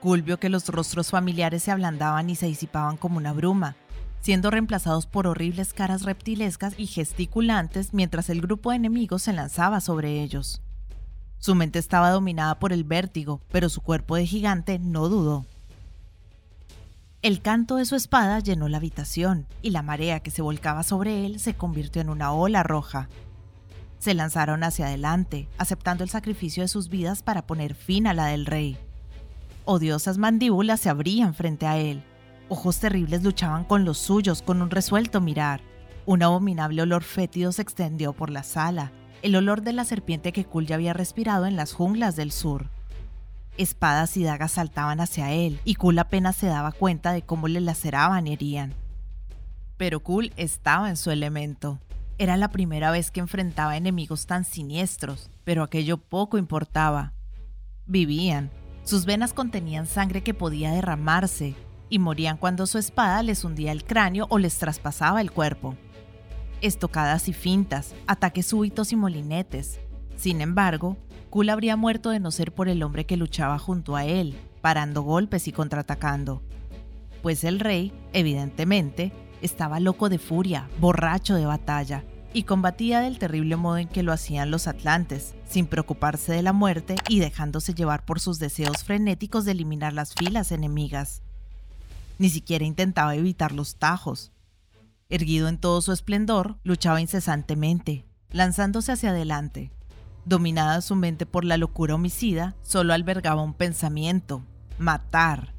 Cool 0.00 0.22
vio 0.22 0.38
que 0.38 0.48
los 0.48 0.68
rostros 0.68 1.10
familiares 1.10 1.62
se 1.62 1.70
ablandaban 1.70 2.28
y 2.28 2.34
se 2.34 2.46
disipaban 2.46 2.96
como 2.96 3.18
una 3.18 3.32
bruma, 3.32 3.76
siendo 4.22 4.50
reemplazados 4.50 5.06
por 5.06 5.26
horribles 5.26 5.74
caras 5.74 6.02
reptilescas 6.02 6.74
y 6.78 6.86
gesticulantes 6.86 7.92
mientras 7.92 8.30
el 8.30 8.40
grupo 8.40 8.70
de 8.70 8.76
enemigos 8.76 9.22
se 9.22 9.32
lanzaba 9.32 9.80
sobre 9.80 10.22
ellos. 10.22 10.62
Su 11.38 11.56
mente 11.56 11.80
estaba 11.80 12.10
dominada 12.10 12.60
por 12.60 12.72
el 12.72 12.84
vértigo, 12.84 13.40
pero 13.50 13.68
su 13.68 13.80
cuerpo 13.80 14.14
de 14.14 14.26
gigante 14.26 14.78
no 14.78 15.08
dudó. 15.08 15.44
El 17.20 17.42
canto 17.42 17.76
de 17.76 17.84
su 17.84 17.96
espada 17.96 18.38
llenó 18.38 18.68
la 18.68 18.76
habitación, 18.76 19.46
y 19.60 19.70
la 19.70 19.82
marea 19.82 20.20
que 20.20 20.30
se 20.30 20.42
volcaba 20.42 20.84
sobre 20.84 21.26
él 21.26 21.40
se 21.40 21.54
convirtió 21.54 22.00
en 22.00 22.10
una 22.10 22.32
ola 22.32 22.62
roja. 22.62 23.08
Se 23.98 24.14
lanzaron 24.14 24.62
hacia 24.62 24.86
adelante, 24.86 25.48
aceptando 25.58 26.04
el 26.04 26.10
sacrificio 26.10 26.62
de 26.62 26.68
sus 26.68 26.88
vidas 26.88 27.24
para 27.24 27.42
poner 27.42 27.74
fin 27.74 28.06
a 28.06 28.14
la 28.14 28.26
del 28.26 28.46
rey. 28.46 28.76
Odiosas 29.64 30.18
mandíbulas 30.18 30.80
se 30.80 30.90
abrían 30.90 31.34
frente 31.34 31.66
a 31.66 31.76
él, 31.78 32.04
Ojos 32.52 32.80
terribles 32.80 33.22
luchaban 33.22 33.64
con 33.64 33.86
los 33.86 33.96
suyos 33.96 34.42
con 34.42 34.60
un 34.60 34.68
resuelto 34.68 35.22
mirar. 35.22 35.62
Un 36.04 36.22
abominable 36.22 36.82
olor 36.82 37.02
fétido 37.02 37.50
se 37.50 37.62
extendió 37.62 38.12
por 38.12 38.28
la 38.28 38.42
sala, 38.42 38.92
el 39.22 39.36
olor 39.36 39.62
de 39.62 39.72
la 39.72 39.86
serpiente 39.86 40.32
que 40.32 40.44
Kul 40.44 40.66
ya 40.66 40.74
había 40.74 40.92
respirado 40.92 41.46
en 41.46 41.56
las 41.56 41.72
junglas 41.72 42.14
del 42.14 42.30
sur. 42.30 42.66
Espadas 43.56 44.18
y 44.18 44.24
dagas 44.24 44.52
saltaban 44.52 45.00
hacia 45.00 45.32
él, 45.32 45.60
y 45.64 45.76
Kul 45.76 45.98
apenas 45.98 46.36
se 46.36 46.46
daba 46.46 46.72
cuenta 46.72 47.12
de 47.12 47.22
cómo 47.22 47.48
le 47.48 47.58
laceraban 47.62 48.26
y 48.26 48.34
herían. 48.34 48.74
Pero 49.78 50.00
Kul 50.00 50.30
estaba 50.36 50.90
en 50.90 50.98
su 50.98 51.10
elemento. 51.10 51.78
Era 52.18 52.36
la 52.36 52.48
primera 52.48 52.90
vez 52.90 53.10
que 53.10 53.20
enfrentaba 53.20 53.78
enemigos 53.78 54.26
tan 54.26 54.44
siniestros, 54.44 55.30
pero 55.44 55.62
aquello 55.62 55.96
poco 55.96 56.36
importaba. 56.36 57.14
Vivían. 57.86 58.50
Sus 58.84 59.06
venas 59.06 59.32
contenían 59.32 59.86
sangre 59.86 60.22
que 60.22 60.34
podía 60.34 60.70
derramarse, 60.72 61.54
y 61.92 61.98
morían 61.98 62.38
cuando 62.38 62.66
su 62.66 62.78
espada 62.78 63.22
les 63.22 63.44
hundía 63.44 63.70
el 63.70 63.84
cráneo 63.84 64.26
o 64.30 64.38
les 64.38 64.56
traspasaba 64.56 65.20
el 65.20 65.30
cuerpo. 65.30 65.76
Estocadas 66.62 67.28
y 67.28 67.34
fintas, 67.34 67.94
ataques 68.06 68.46
súbitos 68.46 68.92
y 68.92 68.96
molinetes. 68.96 69.78
Sin 70.16 70.40
embargo, 70.40 70.96
Kul 71.28 71.50
habría 71.50 71.76
muerto 71.76 72.08
de 72.08 72.18
no 72.18 72.30
ser 72.30 72.54
por 72.54 72.70
el 72.70 72.82
hombre 72.82 73.04
que 73.04 73.18
luchaba 73.18 73.58
junto 73.58 73.94
a 73.94 74.06
él, 74.06 74.34
parando 74.62 75.02
golpes 75.02 75.46
y 75.48 75.52
contraatacando. 75.52 76.40
Pues 77.20 77.44
el 77.44 77.60
rey, 77.60 77.92
evidentemente, 78.14 79.12
estaba 79.42 79.78
loco 79.78 80.08
de 80.08 80.18
furia, 80.18 80.70
borracho 80.80 81.34
de 81.34 81.44
batalla, 81.44 82.04
y 82.32 82.44
combatía 82.44 83.00
del 83.00 83.18
terrible 83.18 83.56
modo 83.56 83.76
en 83.76 83.88
que 83.88 84.02
lo 84.02 84.12
hacían 84.12 84.50
los 84.50 84.66
atlantes, 84.66 85.34
sin 85.46 85.66
preocuparse 85.66 86.32
de 86.32 86.42
la 86.42 86.54
muerte 86.54 86.96
y 87.10 87.18
dejándose 87.18 87.74
llevar 87.74 88.06
por 88.06 88.18
sus 88.18 88.38
deseos 88.38 88.82
frenéticos 88.82 89.44
de 89.44 89.52
eliminar 89.52 89.92
las 89.92 90.14
filas 90.14 90.52
enemigas. 90.52 91.22
Ni 92.18 92.30
siquiera 92.30 92.64
intentaba 92.64 93.14
evitar 93.14 93.52
los 93.52 93.76
tajos. 93.76 94.32
Erguido 95.08 95.48
en 95.48 95.58
todo 95.58 95.82
su 95.82 95.92
esplendor, 95.92 96.56
luchaba 96.64 97.00
incesantemente, 97.00 98.06
lanzándose 98.30 98.92
hacia 98.92 99.10
adelante. 99.10 99.70
Dominada 100.24 100.80
su 100.80 100.94
mente 100.94 101.26
por 101.26 101.44
la 101.44 101.56
locura 101.56 101.96
homicida, 101.96 102.54
solo 102.62 102.94
albergaba 102.94 103.42
un 103.42 103.54
pensamiento, 103.54 104.42
matar. 104.78 105.52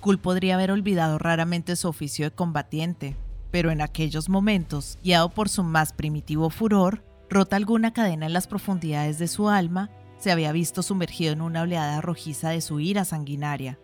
Kul 0.00 0.18
podría 0.18 0.54
haber 0.54 0.70
olvidado 0.70 1.18
raramente 1.18 1.76
su 1.76 1.88
oficio 1.88 2.24
de 2.24 2.34
combatiente, 2.34 3.16
pero 3.50 3.70
en 3.70 3.80
aquellos 3.80 4.28
momentos, 4.28 4.98
guiado 5.04 5.28
por 5.28 5.48
su 5.48 5.62
más 5.62 5.92
primitivo 5.92 6.48
furor, 6.48 7.04
rota 7.28 7.56
alguna 7.56 7.92
cadena 7.92 8.26
en 8.26 8.32
las 8.32 8.46
profundidades 8.46 9.18
de 9.18 9.28
su 9.28 9.48
alma, 9.48 9.90
se 10.18 10.30
había 10.30 10.52
visto 10.52 10.82
sumergido 10.82 11.32
en 11.32 11.40
una 11.40 11.62
oleada 11.62 12.00
rojiza 12.00 12.50
de 12.50 12.60
su 12.60 12.80
ira 12.80 13.04
sanguinaria. 13.04 13.78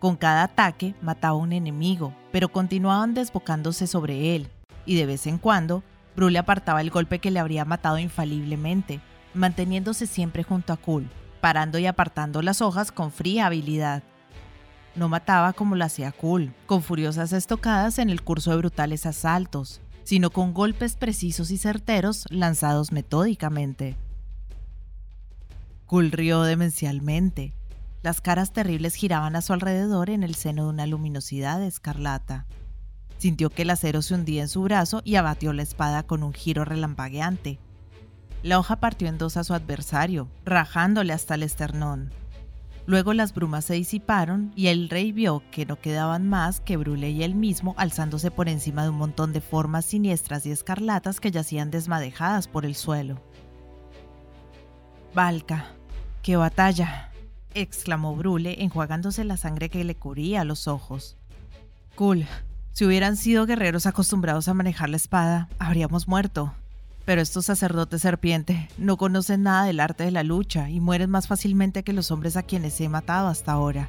Con 0.00 0.16
cada 0.16 0.44
ataque 0.44 0.94
mataba 1.02 1.34
un 1.34 1.52
enemigo, 1.52 2.14
pero 2.32 2.48
continuaban 2.48 3.12
desbocándose 3.12 3.86
sobre 3.86 4.34
él, 4.34 4.48
y 4.86 4.96
de 4.96 5.04
vez 5.04 5.26
en 5.26 5.36
cuando, 5.36 5.82
Bru 6.16 6.30
le 6.30 6.38
apartaba 6.38 6.80
el 6.80 6.88
golpe 6.88 7.18
que 7.18 7.30
le 7.30 7.38
habría 7.38 7.66
matado 7.66 7.98
infaliblemente, 7.98 9.00
manteniéndose 9.34 10.06
siempre 10.06 10.42
junto 10.42 10.72
a 10.72 10.78
Kul, 10.78 11.06
parando 11.42 11.78
y 11.78 11.84
apartando 11.84 12.40
las 12.40 12.62
hojas 12.62 12.92
con 12.92 13.12
fría 13.12 13.44
habilidad. 13.44 14.02
No 14.96 15.10
mataba 15.10 15.52
como 15.52 15.76
lo 15.76 15.84
hacía 15.84 16.12
Cool, 16.12 16.54
con 16.64 16.82
furiosas 16.82 17.34
estocadas 17.34 17.98
en 17.98 18.08
el 18.08 18.22
curso 18.22 18.52
de 18.52 18.56
brutales 18.56 19.04
asaltos, 19.04 19.82
sino 20.02 20.30
con 20.30 20.54
golpes 20.54 20.96
precisos 20.96 21.50
y 21.50 21.58
certeros 21.58 22.24
lanzados 22.30 22.90
metódicamente. 22.90 23.96
Cool 25.84 26.10
rió 26.10 26.42
demencialmente. 26.42 27.52
Las 28.02 28.20
caras 28.20 28.52
terribles 28.52 28.94
giraban 28.94 29.36
a 29.36 29.42
su 29.42 29.52
alrededor 29.52 30.08
en 30.08 30.22
el 30.22 30.34
seno 30.34 30.64
de 30.64 30.70
una 30.70 30.86
luminosidad 30.86 31.62
escarlata. 31.62 32.46
Sintió 33.18 33.50
que 33.50 33.62
el 33.62 33.70
acero 33.70 34.00
se 34.00 34.14
hundía 34.14 34.42
en 34.42 34.48
su 34.48 34.62
brazo 34.62 35.02
y 35.04 35.16
abatió 35.16 35.52
la 35.52 35.62
espada 35.62 36.02
con 36.02 36.22
un 36.22 36.32
giro 36.32 36.64
relampagueante. 36.64 37.58
La 38.42 38.58
hoja 38.58 38.76
partió 38.76 39.08
en 39.08 39.18
dos 39.18 39.36
a 39.36 39.44
su 39.44 39.52
adversario, 39.52 40.28
rajándole 40.46 41.12
hasta 41.12 41.34
el 41.34 41.42
esternón. 41.42 42.10
Luego 42.86 43.12
las 43.12 43.34
brumas 43.34 43.66
se 43.66 43.74
disiparon 43.74 44.52
y 44.56 44.68
el 44.68 44.88
rey 44.88 45.12
vio 45.12 45.42
que 45.50 45.66
no 45.66 45.78
quedaban 45.78 46.26
más 46.26 46.60
que 46.60 46.78
Brule 46.78 47.10
y 47.10 47.22
él 47.22 47.34
mismo 47.34 47.74
alzándose 47.76 48.30
por 48.30 48.48
encima 48.48 48.82
de 48.82 48.88
un 48.88 48.96
montón 48.96 49.34
de 49.34 49.42
formas 49.42 49.84
siniestras 49.84 50.46
y 50.46 50.50
escarlatas 50.50 51.20
que 51.20 51.30
yacían 51.30 51.70
desmadejadas 51.70 52.48
por 52.48 52.64
el 52.64 52.74
suelo. 52.74 53.20
Valka, 55.14 55.66
qué 56.22 56.36
batalla, 56.36 57.09
exclamó 57.54 58.16
Brule 58.16 58.62
enjuagándose 58.62 59.24
la 59.24 59.36
sangre 59.36 59.68
que 59.68 59.84
le 59.84 59.94
cubría 59.94 60.44
los 60.44 60.68
ojos. 60.68 61.16
Cool, 61.94 62.26
si 62.72 62.84
hubieran 62.84 63.16
sido 63.16 63.46
guerreros 63.46 63.86
acostumbrados 63.86 64.48
a 64.48 64.54
manejar 64.54 64.88
la 64.88 64.96
espada, 64.96 65.48
habríamos 65.58 66.08
muerto. 66.08 66.54
Pero 67.04 67.20
estos 67.20 67.46
sacerdotes 67.46 68.02
serpiente 68.02 68.68
no 68.78 68.96
conocen 68.96 69.42
nada 69.42 69.64
del 69.64 69.80
arte 69.80 70.04
de 70.04 70.10
la 70.10 70.22
lucha 70.22 70.70
y 70.70 70.80
mueren 70.80 71.10
más 71.10 71.26
fácilmente 71.26 71.82
que 71.82 71.92
los 71.92 72.10
hombres 72.10 72.36
a 72.36 72.42
quienes 72.42 72.80
he 72.80 72.88
matado 72.88 73.28
hasta 73.28 73.52
ahora. 73.52 73.88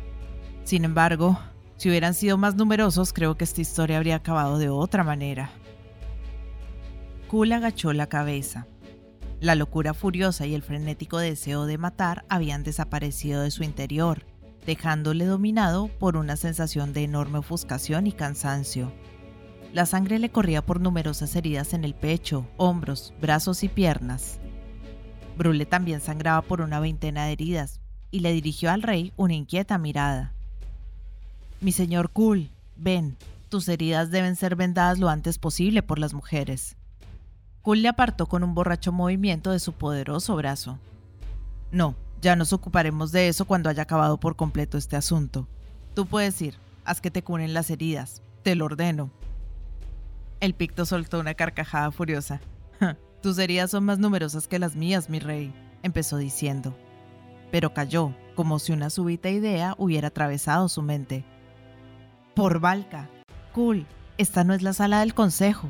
Sin 0.63 0.85
embargo, 0.85 1.39
si 1.77 1.89
hubieran 1.89 2.13
sido 2.13 2.37
más 2.37 2.55
numerosos, 2.55 3.13
creo 3.13 3.37
que 3.37 3.43
esta 3.43 3.61
historia 3.61 3.97
habría 3.97 4.15
acabado 4.15 4.57
de 4.57 4.69
otra 4.69 5.03
manera. 5.03 5.51
Kul 7.27 7.51
agachó 7.51 7.93
la 7.93 8.07
cabeza. 8.07 8.67
La 9.41 9.55
locura 9.55 9.95
furiosa 9.95 10.45
y 10.45 10.53
el 10.53 10.61
frenético 10.61 11.17
deseo 11.17 11.65
de 11.65 11.79
matar 11.79 12.25
habían 12.29 12.61
desaparecido 12.63 13.41
de 13.41 13.49
su 13.49 13.63
interior, 13.63 14.23
dejándole 14.67 15.25
dominado 15.25 15.87
por 15.87 16.15
una 16.15 16.35
sensación 16.35 16.93
de 16.93 17.05
enorme 17.05 17.39
ofuscación 17.39 18.05
y 18.05 18.11
cansancio. 18.11 18.93
La 19.73 19.87
sangre 19.87 20.19
le 20.19 20.29
corría 20.29 20.63
por 20.63 20.79
numerosas 20.79 21.35
heridas 21.35 21.73
en 21.73 21.85
el 21.85 21.95
pecho, 21.95 22.47
hombros, 22.57 23.15
brazos 23.19 23.63
y 23.63 23.67
piernas. 23.67 24.39
Brule 25.39 25.65
también 25.65 26.01
sangraba 26.01 26.43
por 26.43 26.61
una 26.61 26.79
veintena 26.79 27.25
de 27.25 27.31
heridas 27.31 27.79
y 28.11 28.19
le 28.19 28.33
dirigió 28.33 28.69
al 28.69 28.83
rey 28.83 29.11
una 29.17 29.33
inquieta 29.33 29.79
mirada. 29.79 30.33
Mi 31.61 31.71
señor 31.71 32.11
Kul, 32.11 32.51
ven, 32.75 33.17
tus 33.49 33.67
heridas 33.69 34.11
deben 34.11 34.35
ser 34.35 34.55
vendadas 34.55 34.99
lo 34.99 35.09
antes 35.09 35.39
posible 35.39 35.81
por 35.81 35.97
las 35.97 36.13
mujeres. 36.13 36.77
Kul 37.61 37.81
le 37.81 37.89
apartó 37.89 38.25
con 38.25 38.43
un 38.43 38.55
borracho 38.55 38.91
movimiento 38.91 39.51
de 39.51 39.59
su 39.59 39.73
poderoso 39.73 40.35
brazo. 40.35 40.79
No, 41.71 41.95
ya 42.21 42.35
nos 42.35 42.53
ocuparemos 42.53 43.11
de 43.11 43.27
eso 43.27 43.45
cuando 43.45 43.69
haya 43.69 43.83
acabado 43.83 44.19
por 44.19 44.35
completo 44.35 44.77
este 44.77 44.95
asunto. 44.95 45.47
Tú 45.93 46.05
puedes 46.07 46.41
ir, 46.41 46.55
haz 46.85 47.01
que 47.01 47.11
te 47.11 47.23
curen 47.23 47.53
las 47.53 47.69
heridas, 47.69 48.21
te 48.43 48.55
lo 48.55 48.65
ordeno. 48.65 49.11
El 50.39 50.55
picto 50.55 50.85
soltó 50.85 51.19
una 51.19 51.35
carcajada 51.35 51.91
furiosa. 51.91 52.41
Tus 53.21 53.37
heridas 53.37 53.69
son 53.69 53.85
más 53.85 53.99
numerosas 53.99 54.47
que 54.47 54.57
las 54.57 54.75
mías, 54.75 55.09
mi 55.09 55.19
rey, 55.19 55.53
empezó 55.83 56.17
diciendo. 56.17 56.75
Pero 57.51 57.73
cayó, 57.75 58.15
como 58.35 58.57
si 58.57 58.71
una 58.71 58.89
súbita 58.89 59.29
idea 59.29 59.75
hubiera 59.77 60.07
atravesado 60.07 60.67
su 60.67 60.81
mente. 60.81 61.23
Por 62.33 62.59
Valka. 62.59 63.07
Cool, 63.53 63.85
esta 64.17 64.43
no 64.43 64.55
es 64.55 64.63
la 64.63 64.73
sala 64.73 65.01
del 65.01 65.13
consejo. 65.13 65.69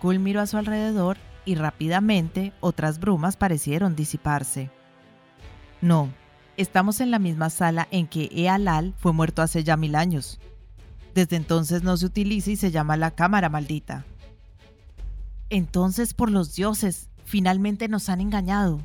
Cool 0.00 0.18
miró 0.18 0.40
a 0.40 0.46
su 0.46 0.56
alrededor 0.56 1.18
y 1.44 1.54
rápidamente 1.54 2.52
otras 2.60 2.98
brumas 2.98 3.36
parecieron 3.36 3.96
disiparse. 3.96 4.70
No, 5.80 6.10
estamos 6.56 7.00
en 7.00 7.10
la 7.10 7.18
misma 7.18 7.50
sala 7.50 7.88
en 7.90 8.06
que 8.06 8.28
Ealal 8.32 8.94
fue 8.98 9.12
muerto 9.12 9.42
hace 9.42 9.64
ya 9.64 9.76
mil 9.76 9.94
años. 9.94 10.40
Desde 11.14 11.36
entonces 11.36 11.82
no 11.82 11.96
se 11.96 12.06
utiliza 12.06 12.50
y 12.50 12.56
se 12.56 12.70
llama 12.70 12.96
la 12.96 13.10
cámara 13.10 13.48
maldita. 13.48 14.04
Entonces, 15.48 16.14
por 16.14 16.30
los 16.30 16.54
dioses, 16.54 17.08
finalmente 17.24 17.88
nos 17.88 18.08
han 18.08 18.20
engañado, 18.20 18.80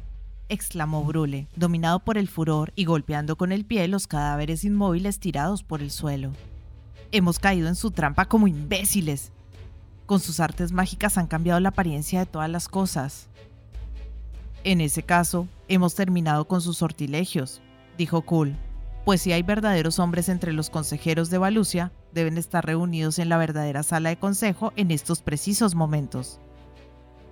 exclamó 0.49 1.03
Brule, 1.03 1.47
dominado 1.55 1.99
por 1.99 2.17
el 2.17 2.27
furor 2.27 2.73
y 2.75 2.85
golpeando 2.85 3.35
con 3.35 3.51
el 3.51 3.65
pie 3.65 3.87
los 3.87 4.07
cadáveres 4.07 4.63
inmóviles 4.63 5.19
tirados 5.19 5.63
por 5.63 5.81
el 5.81 5.91
suelo. 5.91 6.31
Hemos 7.11 7.37
caído 7.37 7.67
en 7.67 7.75
su 7.75 7.91
trampa 7.91 8.25
como 8.25 8.47
imbéciles. 8.47 9.31
Con 10.05 10.19
sus 10.19 10.39
artes 10.39 10.71
mágicas 10.71 11.17
han 11.17 11.27
cambiado 11.27 11.59
la 11.59 11.69
apariencia 11.69 12.19
de 12.19 12.25
todas 12.25 12.49
las 12.49 12.67
cosas. 12.67 13.27
En 14.63 14.81
ese 14.81 15.03
caso, 15.03 15.47
hemos 15.67 15.95
terminado 15.95 16.47
con 16.47 16.61
sus 16.61 16.77
sortilegios, 16.77 17.61
dijo 17.97 18.21
Cool, 18.23 18.55
pues 19.03 19.21
si 19.21 19.31
hay 19.31 19.43
verdaderos 19.43 19.99
hombres 19.99 20.29
entre 20.29 20.53
los 20.53 20.69
consejeros 20.69 21.29
de 21.29 21.37
Valucia, 21.37 21.91
deben 22.13 22.37
estar 22.37 22.65
reunidos 22.65 23.19
en 23.19 23.29
la 23.29 23.37
verdadera 23.37 23.83
sala 23.83 24.09
de 24.09 24.17
consejo 24.17 24.73
en 24.75 24.89
estos 24.89 25.21
precisos 25.21 25.75
momentos. 25.75 26.39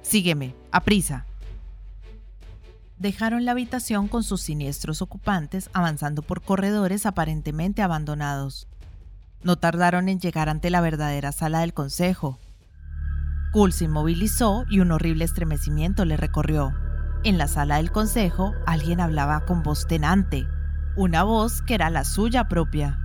Sígueme, 0.03 0.53
a 0.71 0.81
prisa. 0.81 1.25
Dejaron 2.99 3.45
la 3.45 3.51
habitación 3.51 4.07
con 4.07 4.23
sus 4.23 4.41
siniestros 4.41 5.01
ocupantes 5.01 5.69
avanzando 5.73 6.21
por 6.21 6.41
corredores 6.41 7.05
aparentemente 7.05 7.81
abandonados. 7.81 8.67
No 9.41 9.57
tardaron 9.57 10.09
en 10.09 10.19
llegar 10.19 10.49
ante 10.49 10.69
la 10.69 10.81
verdadera 10.81 11.31
sala 11.31 11.61
del 11.61 11.73
consejo. 11.73 12.37
Kul 13.53 13.71
se 13.71 13.85
inmovilizó 13.85 14.65
y 14.67 14.79
un 14.79 14.91
horrible 14.91 15.25
estremecimiento 15.25 16.05
le 16.05 16.17
recorrió. 16.17 16.73
En 17.23 17.37
la 17.37 17.47
sala 17.47 17.77
del 17.77 17.91
consejo 17.91 18.55
alguien 18.65 18.99
hablaba 18.99 19.41
con 19.45 19.61
voz 19.61 19.85
tenante, 19.85 20.47
una 20.95 21.23
voz 21.23 21.61
que 21.61 21.75
era 21.75 21.91
la 21.91 22.03
suya 22.03 22.49
propia. 22.49 22.97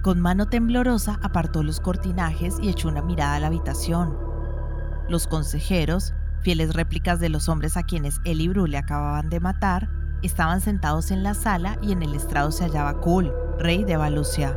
Con 0.00 0.18
mano 0.18 0.46
temblorosa 0.46 1.20
apartó 1.22 1.62
los 1.62 1.78
cortinajes 1.78 2.56
y 2.58 2.70
echó 2.70 2.88
una 2.88 3.02
mirada 3.02 3.34
a 3.34 3.40
la 3.40 3.48
habitación. 3.48 4.16
Los 5.10 5.26
consejeros, 5.26 6.14
fieles 6.40 6.72
réplicas 6.72 7.20
de 7.20 7.28
los 7.28 7.50
hombres 7.50 7.76
a 7.76 7.82
quienes 7.82 8.18
él 8.24 8.40
y 8.40 8.48
Brule 8.48 8.78
acababan 8.78 9.28
de 9.28 9.40
matar, 9.40 9.90
estaban 10.22 10.62
sentados 10.62 11.10
en 11.10 11.22
la 11.22 11.34
sala 11.34 11.76
y 11.82 11.92
en 11.92 12.02
el 12.02 12.14
estrado 12.14 12.50
se 12.50 12.64
hallaba 12.64 12.98
Kul, 13.02 13.30
rey 13.58 13.84
de 13.84 13.98
Valucia. 13.98 14.56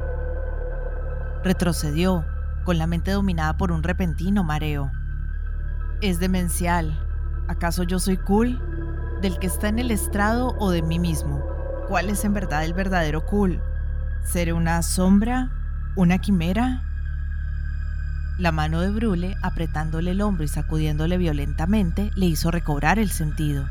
Retrocedió, 1.44 2.24
con 2.64 2.78
la 2.78 2.88
mente 2.88 3.12
dominada 3.12 3.58
por 3.58 3.72
un 3.72 3.84
repentino 3.84 4.44
mareo. 4.44 4.92
Es 6.02 6.20
demencial. 6.20 7.00
¿Acaso 7.48 7.84
yo 7.84 8.00
soy 8.00 8.18
Kul? 8.18 8.60
¿Del 9.22 9.40
que 9.40 9.48
está 9.48 9.68
en 9.68 9.80
el 9.80 9.92
estrado 9.92 10.56
o 10.60 10.72
de 10.72 10.82
mí 10.82 11.00
mismo? 11.00 11.44
¿Cuál 11.88 12.10
es 12.10 12.24
en 12.26 12.34
verdad 12.34 12.64
el 12.64 12.74
verdadero 12.74 13.26
Kul? 13.26 13.62
¿Seré 14.24 14.54
una 14.54 14.82
sombra? 14.82 15.52
¿Una 15.96 16.18
quimera? 16.20 16.84
La 18.38 18.52
mano 18.52 18.82
de 18.82 18.90
Brule, 18.90 19.36
apretándole 19.44 20.12
el 20.12 20.22
hombro 20.22 20.44
y 20.44 20.48
sacudiéndole 20.48 21.18
violentamente, 21.18 22.12
le 22.16 22.26
hizo 22.26 22.50
recobrar 22.50 22.98
el 22.98 23.12
sentido. 23.12 23.66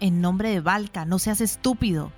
En 0.00 0.20
nombre 0.20 0.50
de 0.50 0.60
Valka, 0.60 1.04
no 1.04 1.18
seas 1.18 1.40
estúpido. 1.40 2.12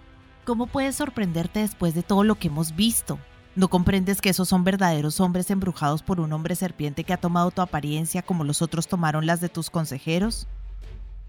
¿Cómo 0.45 0.67
puedes 0.67 0.97
sorprenderte 0.97 1.61
después 1.61 1.95
de 1.95 2.03
todo 2.03 2.25
lo 2.25 2.35
que 2.35 2.49
hemos 2.49 2.77
visto? 2.77 3.19
¿No 3.57 3.69
comprendes 3.69 4.21
que 4.21 4.29
esos 4.29 4.49
son 4.49 4.63
verdaderos 4.63 5.19
hombres 5.19 5.51
embrujados 5.51 6.03
por 6.03 6.21
un 6.21 6.33
hombre 6.33 6.55
serpiente 6.55 7.03
que 7.03 7.13
ha 7.13 7.17
tomado 7.17 7.51
tu 7.51 7.63
apariencia 7.63 8.23
como 8.23 8.45
los 8.45 8.63
otros 8.63 8.87
tomaron 8.87 9.27
las 9.27 9.41
de 9.41 9.49
tus 9.49 9.71
consejeros? 9.71 10.47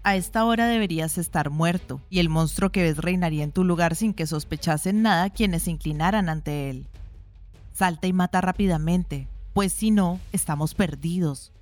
A 0.04 0.14
esta 0.14 0.44
hora 0.44 0.66
deberías 0.66 1.18
estar 1.18 1.50
muerto, 1.50 2.00
y 2.10 2.20
el 2.20 2.28
monstruo 2.28 2.70
que 2.70 2.82
ves 2.82 2.98
reinaría 2.98 3.42
en 3.42 3.52
tu 3.52 3.64
lugar 3.64 3.96
sin 3.96 4.14
que 4.14 4.26
sospechasen 4.26 5.02
nada 5.02 5.30
quienes 5.30 5.64
se 5.64 5.72
inclinaran 5.72 6.28
ante 6.28 6.70
él. 6.70 6.88
Salta 7.72 8.06
y 8.06 8.12
mata 8.12 8.40
rápidamente, 8.40 9.28
pues 9.52 9.72
si 9.72 9.90
no, 9.90 10.20
estamos 10.32 10.74
perdidos. 10.74 11.52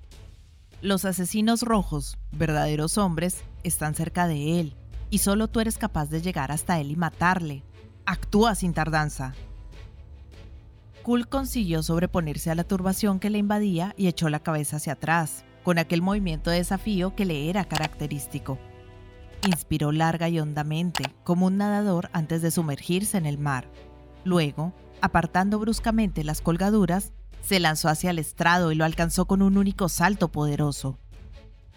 Los 0.82 1.04
asesinos 1.04 1.62
rojos, 1.62 2.18
verdaderos 2.32 2.98
hombres, 2.98 3.42
están 3.62 3.94
cerca 3.94 4.26
de 4.26 4.60
él, 4.60 4.74
y 5.10 5.18
solo 5.18 5.48
tú 5.48 5.60
eres 5.60 5.78
capaz 5.78 6.10
de 6.10 6.22
llegar 6.22 6.52
hasta 6.52 6.80
él 6.80 6.90
y 6.90 6.96
matarle. 6.96 7.62
Actúa 8.06 8.54
sin 8.54 8.72
tardanza. 8.72 9.34
Kul 11.02 11.28
consiguió 11.28 11.82
sobreponerse 11.82 12.50
a 12.50 12.54
la 12.54 12.64
turbación 12.64 13.20
que 13.20 13.30
le 13.30 13.38
invadía 13.38 13.94
y 13.96 14.06
echó 14.06 14.28
la 14.28 14.40
cabeza 14.40 14.76
hacia 14.76 14.92
atrás, 14.94 15.44
con 15.64 15.78
aquel 15.78 16.02
movimiento 16.02 16.50
de 16.50 16.58
desafío 16.58 17.14
que 17.14 17.24
le 17.24 17.48
era 17.48 17.64
característico. 17.64 18.58
Inspiró 19.46 19.92
larga 19.92 20.28
y 20.28 20.38
hondamente, 20.38 21.04
como 21.24 21.46
un 21.46 21.56
nadador 21.56 22.10
antes 22.12 22.42
de 22.42 22.50
sumergirse 22.50 23.16
en 23.16 23.24
el 23.24 23.38
mar. 23.38 23.66
Luego, 24.24 24.74
apartando 25.00 25.58
bruscamente 25.58 26.22
las 26.22 26.42
colgaduras, 26.42 27.12
se 27.42 27.60
lanzó 27.60 27.88
hacia 27.88 28.10
el 28.10 28.18
estrado 28.18 28.70
y 28.70 28.74
lo 28.74 28.84
alcanzó 28.84 29.24
con 29.24 29.40
un 29.40 29.56
único 29.56 29.88
salto 29.88 30.28
poderoso. 30.28 30.98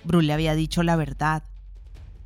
Brul 0.03 0.27
le 0.27 0.33
había 0.33 0.55
dicho 0.55 0.83
la 0.83 0.97
verdad. 0.97 1.43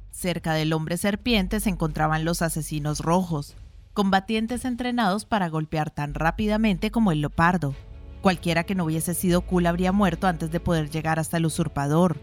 Cerca 0.10 0.54
del 0.54 0.74
hombre 0.74 0.98
serpiente 0.98 1.60
se 1.60 1.70
encontraban 1.70 2.26
los 2.26 2.42
asesinos 2.42 3.02
rojos, 3.02 3.56
combatientes 3.98 4.64
entrenados 4.64 5.26
para 5.26 5.50
golpear 5.50 5.90
tan 5.90 6.14
rápidamente 6.14 6.92
como 6.92 7.12
el 7.12 7.22
leopardo. 7.22 7.74
Cualquiera 8.22 8.64
que 8.64 8.76
no 8.76 8.86
hubiese 8.86 9.16
sido 9.16 9.42
Kul 9.42 9.66
habría 9.66 9.92
muerto 9.92 10.28
antes 10.28 10.52
de 10.52 10.60
poder 10.60 10.92
llegar 10.92 11.18
hasta 11.18 11.38
el 11.38 11.48
usurpador. 11.48 12.16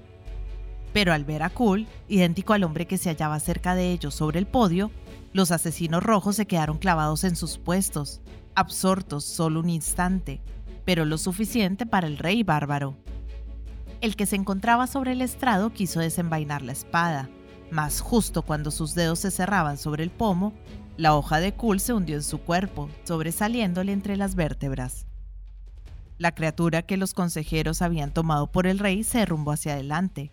Pero 0.92 1.12
al 1.12 1.24
ver 1.24 1.42
a 1.42 1.50
Kul, 1.50 1.88
idéntico 2.06 2.52
al 2.52 2.62
hombre 2.62 2.86
que 2.86 2.96
se 2.96 3.08
hallaba 3.08 3.40
cerca 3.40 3.74
de 3.74 3.90
ellos 3.90 4.14
sobre 4.14 4.38
el 4.38 4.46
podio, 4.46 4.92
los 5.32 5.50
asesinos 5.50 6.04
rojos 6.04 6.36
se 6.36 6.46
quedaron 6.46 6.78
clavados 6.78 7.24
en 7.24 7.34
sus 7.34 7.58
puestos, 7.58 8.20
absortos 8.54 9.24
solo 9.24 9.58
un 9.58 9.68
instante, 9.68 10.40
pero 10.84 11.04
lo 11.04 11.18
suficiente 11.18 11.86
para 11.86 12.06
el 12.06 12.18
rey 12.18 12.44
bárbaro. 12.44 12.94
El 14.00 14.14
que 14.14 14.26
se 14.26 14.36
encontraba 14.36 14.86
sobre 14.86 15.10
el 15.10 15.22
estrado 15.22 15.72
quiso 15.72 15.98
desenvainar 15.98 16.62
la 16.62 16.70
espada, 16.70 17.28
mas 17.72 18.00
justo 18.00 18.42
cuando 18.42 18.70
sus 18.70 18.94
dedos 18.94 19.18
se 19.18 19.32
cerraban 19.32 19.76
sobre 19.76 20.04
el 20.04 20.10
pomo, 20.10 20.52
la 20.96 21.16
hoja 21.16 21.40
de 21.40 21.52
Kul 21.52 21.80
se 21.80 21.92
hundió 21.92 22.16
en 22.16 22.22
su 22.22 22.38
cuerpo, 22.38 22.88
sobresaliéndole 23.04 23.92
entre 23.92 24.16
las 24.16 24.34
vértebras. 24.34 25.06
La 26.18 26.32
criatura 26.34 26.82
que 26.82 26.96
los 26.96 27.14
consejeros 27.14 27.82
habían 27.82 28.12
tomado 28.12 28.46
por 28.46 28.66
el 28.66 28.78
rey 28.78 29.02
se 29.02 29.18
derrumbó 29.18 29.52
hacia 29.52 29.72
adelante. 29.72 30.30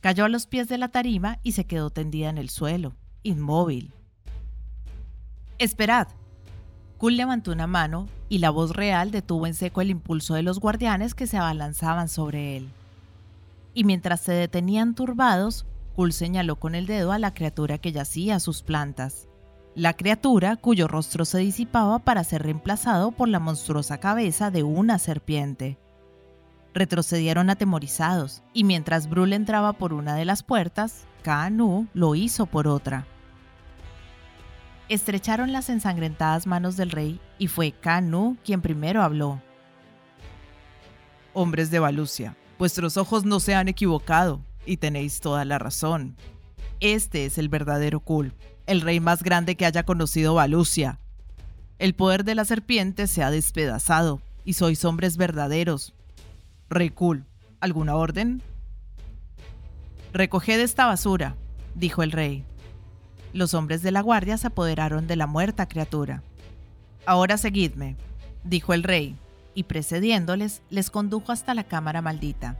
Cayó 0.00 0.24
a 0.24 0.28
los 0.28 0.46
pies 0.46 0.68
de 0.68 0.78
la 0.78 0.88
tarima 0.88 1.38
y 1.42 1.52
se 1.52 1.64
quedó 1.64 1.90
tendida 1.90 2.28
en 2.28 2.38
el 2.38 2.50
suelo, 2.50 2.94
inmóvil. 3.24 3.92
Esperad, 5.58 6.08
Kul 6.98 7.16
levantó 7.16 7.50
una 7.50 7.66
mano 7.66 8.08
y 8.28 8.38
la 8.38 8.50
voz 8.50 8.70
real 8.70 9.10
detuvo 9.10 9.46
en 9.46 9.54
seco 9.54 9.80
el 9.80 9.90
impulso 9.90 10.34
de 10.34 10.42
los 10.42 10.60
guardianes 10.60 11.14
que 11.14 11.26
se 11.26 11.36
abalanzaban 11.36 12.08
sobre 12.08 12.56
él. 12.56 12.68
Y 13.74 13.82
mientras 13.82 14.20
se 14.20 14.32
detenían 14.32 14.94
turbados, 14.94 15.66
Kul 15.96 16.12
señaló 16.12 16.56
con 16.56 16.76
el 16.76 16.86
dedo 16.86 17.10
a 17.10 17.18
la 17.18 17.34
criatura 17.34 17.78
que 17.78 17.92
yacía 17.92 18.36
a 18.36 18.40
sus 18.40 18.62
plantas. 18.62 19.26
La 19.74 19.94
criatura 19.94 20.56
cuyo 20.56 20.86
rostro 20.88 21.24
se 21.24 21.38
disipaba 21.38 21.98
para 21.98 22.24
ser 22.24 22.42
reemplazado 22.42 23.10
por 23.10 23.28
la 23.28 23.40
monstruosa 23.40 23.98
cabeza 23.98 24.50
de 24.50 24.62
una 24.62 24.98
serpiente. 24.98 25.78
Retrocedieron 26.72 27.50
atemorizados, 27.50 28.42
y 28.52 28.64
mientras 28.64 29.08
Brul 29.08 29.32
entraba 29.32 29.72
por 29.72 29.92
una 29.92 30.14
de 30.14 30.24
las 30.24 30.42
puertas, 30.42 31.06
Kaanu 31.22 31.88
lo 31.92 32.14
hizo 32.14 32.46
por 32.46 32.68
otra 32.68 33.06
estrecharon 34.88 35.52
las 35.52 35.70
ensangrentadas 35.70 36.46
manos 36.46 36.76
del 36.76 36.90
rey 36.90 37.20
y 37.38 37.48
fue 37.48 37.72
Kanu 37.72 38.36
quien 38.44 38.60
primero 38.60 39.02
habló. 39.02 39.40
Hombres 41.32 41.70
de 41.70 41.78
Valucia, 41.78 42.36
vuestros 42.58 42.96
ojos 42.96 43.24
no 43.24 43.40
se 43.40 43.54
han 43.54 43.68
equivocado 43.68 44.40
y 44.66 44.76
tenéis 44.76 45.20
toda 45.20 45.44
la 45.44 45.58
razón. 45.58 46.16
Este 46.80 47.24
es 47.24 47.38
el 47.38 47.48
verdadero 47.48 48.00
Kul, 48.00 48.34
el 48.66 48.80
rey 48.80 49.00
más 49.00 49.22
grande 49.22 49.56
que 49.56 49.66
haya 49.66 49.84
conocido 49.84 50.34
Valucia. 50.34 50.98
El 51.78 51.94
poder 51.94 52.24
de 52.24 52.34
la 52.34 52.44
serpiente 52.44 53.06
se 53.06 53.22
ha 53.22 53.30
despedazado 53.30 54.20
y 54.44 54.54
sois 54.54 54.84
hombres 54.84 55.16
verdaderos. 55.16 55.94
Rey 56.68 56.90
Kul, 56.90 57.24
¿alguna 57.60 57.96
orden? 57.96 58.42
Recoged 60.12 60.60
esta 60.60 60.86
basura, 60.86 61.36
dijo 61.74 62.02
el 62.02 62.12
rey. 62.12 62.44
Los 63.32 63.52
hombres 63.54 63.82
de 63.82 63.90
la 63.90 64.00
guardia 64.00 64.38
se 64.38 64.46
apoderaron 64.46 65.06
de 65.06 65.16
la 65.16 65.26
muerta 65.26 65.66
criatura. 65.66 66.22
Ahora 67.04 67.36
seguidme, 67.36 67.96
dijo 68.44 68.72
el 68.72 68.84
rey, 68.84 69.16
y 69.54 69.64
precediéndoles, 69.64 70.62
les 70.70 70.90
condujo 70.90 71.32
hasta 71.32 71.54
la 71.54 71.64
cámara 71.64 72.00
maldita. 72.00 72.56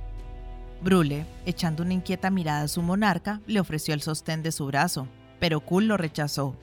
Brule, 0.83 1.27
echando 1.47 1.83
una 1.83 1.95
inquieta 1.95 2.31
mirada 2.31 2.63
a 2.63 2.69
su 2.69 2.83
monarca, 2.83 3.41
le 3.47 3.61
ofreció 3.61 3.95
el 3.95 4.03
sostén 4.03 4.43
de 4.43 4.53
su 4.53 4.67
brazo, 4.67 5.09
pero 5.45 5.61
Kul 5.61 5.89
lo 5.89 5.99
rechazó. 5.99 6.57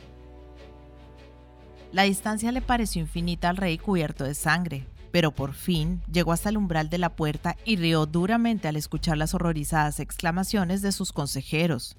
La 1.92 2.02
distancia 2.02 2.52
le 2.52 2.64
pareció 2.64 3.00
infinita 3.00 3.48
al 3.48 3.58
rey 3.58 3.78
cubierto 3.78 4.24
de 4.24 4.34
sangre, 4.34 4.88
pero 5.12 5.30
por 5.30 5.54
fin 5.54 6.02
llegó 6.12 6.34
hasta 6.34 6.50
el 6.50 6.58
umbral 6.58 6.90
de 6.90 6.98
la 6.98 7.16
puerta 7.16 7.58
y 7.64 7.76
rió 7.76 8.08
duramente 8.08 8.68
al 8.68 8.76
escuchar 8.76 9.20
las 9.20 9.36
horrorizadas 9.36 10.00
exclamaciones 10.00 10.82
de 10.82 10.92
sus 10.94 11.14
consejeros. 11.14 11.96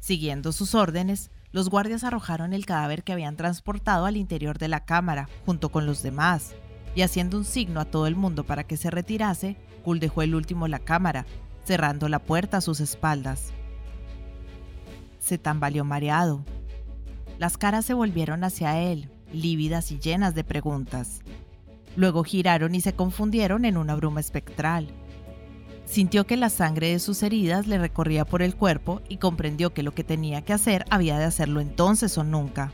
Siguiendo 0.00 0.52
sus 0.52 0.74
órdenes, 0.74 1.30
los 1.50 1.68
guardias 1.68 2.02
arrojaron 2.02 2.54
el 2.54 2.64
cadáver 2.64 3.04
que 3.04 3.12
habían 3.12 3.36
transportado 3.36 4.06
al 4.06 4.16
interior 4.16 4.56
de 4.56 4.68
la 4.68 4.86
cámara, 4.86 5.28
junto 5.44 5.68
con 5.68 5.84
los 5.84 6.02
demás, 6.02 6.54
y 6.94 7.02
haciendo 7.02 7.36
un 7.36 7.44
signo 7.44 7.78
a 7.78 7.84
todo 7.84 8.06
el 8.06 8.16
mundo 8.16 8.44
para 8.44 8.64
que 8.64 8.78
se 8.78 8.90
retirase, 8.90 9.58
Kul 9.84 10.00
dejó 10.00 10.22
el 10.22 10.34
último 10.34 10.66
la 10.66 10.78
cámara, 10.78 11.26
cerrando 11.64 12.08
la 12.08 12.20
puerta 12.20 12.56
a 12.56 12.62
sus 12.62 12.80
espaldas. 12.80 13.52
Se 15.22 15.38
tambaleó 15.38 15.84
mareado. 15.84 16.44
Las 17.38 17.56
caras 17.56 17.86
se 17.86 17.94
volvieron 17.94 18.42
hacia 18.42 18.80
él, 18.80 19.08
lívidas 19.32 19.92
y 19.92 20.00
llenas 20.00 20.34
de 20.34 20.42
preguntas. 20.42 21.20
Luego 21.94 22.24
giraron 22.24 22.74
y 22.74 22.80
se 22.80 22.94
confundieron 22.94 23.64
en 23.64 23.76
una 23.76 23.94
bruma 23.94 24.18
espectral. 24.18 24.88
Sintió 25.84 26.26
que 26.26 26.36
la 26.36 26.50
sangre 26.50 26.88
de 26.88 26.98
sus 26.98 27.22
heridas 27.22 27.68
le 27.68 27.78
recorría 27.78 28.24
por 28.24 28.42
el 28.42 28.56
cuerpo 28.56 29.00
y 29.08 29.18
comprendió 29.18 29.72
que 29.72 29.84
lo 29.84 29.94
que 29.94 30.02
tenía 30.02 30.42
que 30.42 30.54
hacer 30.54 30.84
había 30.90 31.16
de 31.18 31.24
hacerlo 31.24 31.60
entonces 31.60 32.18
o 32.18 32.24
nunca. 32.24 32.72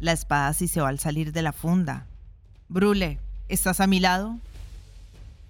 La 0.00 0.10
espada 0.10 0.52
se 0.54 0.80
va 0.80 0.88
al 0.88 0.98
salir 0.98 1.32
de 1.32 1.42
la 1.42 1.52
funda. 1.52 2.08
Brule, 2.68 3.20
¿estás 3.48 3.80
a 3.80 3.86
mi 3.86 4.00
lado? 4.00 4.40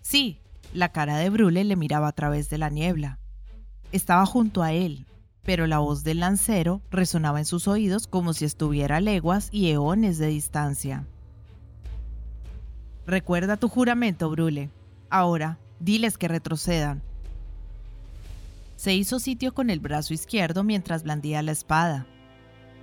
Sí, 0.03 0.39
la 0.75 0.91
cara 0.91 1.17
de 1.17 1.31
Brule 1.31 1.65
le 1.65 1.77
miraba 1.77 2.09
a 2.09 2.13
través 2.13 2.51
de 2.51 2.59
la 2.59 2.69
niebla. 2.69 3.19
Estaba 3.91 4.27
junto 4.27 4.63
a 4.63 4.73
él, 4.73 5.07
pero 5.43 5.67
la 5.67 5.79
voz 5.79 6.05
del 6.05 6.21
lancero 6.21 6.83
resonaba 6.91 7.39
en 7.39 7.47
sus 7.47 7.69
oídos 7.69 8.07
como 8.07 8.33
si 8.33 8.45
estuviera 8.45 8.97
a 8.97 9.01
leguas 9.01 9.49
y 9.53 9.71
eones 9.71 10.19
de 10.19 10.29
distancia. 10.29 11.07
Recuerda 13.07 13.57
tu 13.57 13.69
juramento, 13.69 14.31
Brule. 14.31 14.71
Ahora, 15.09 15.59
Diles 15.81 16.19
que 16.19 16.29
retrocedan. 16.29 17.03
Se 18.77 18.95
hizo 18.95 19.19
sitio 19.19 19.55
con 19.55 19.71
el 19.71 19.81
brazo 19.81 20.13
izquierdo 20.13 20.63
mientras 20.63 21.03
blandía 21.03 21.43
la 21.43 21.53
espada. 21.53 22.07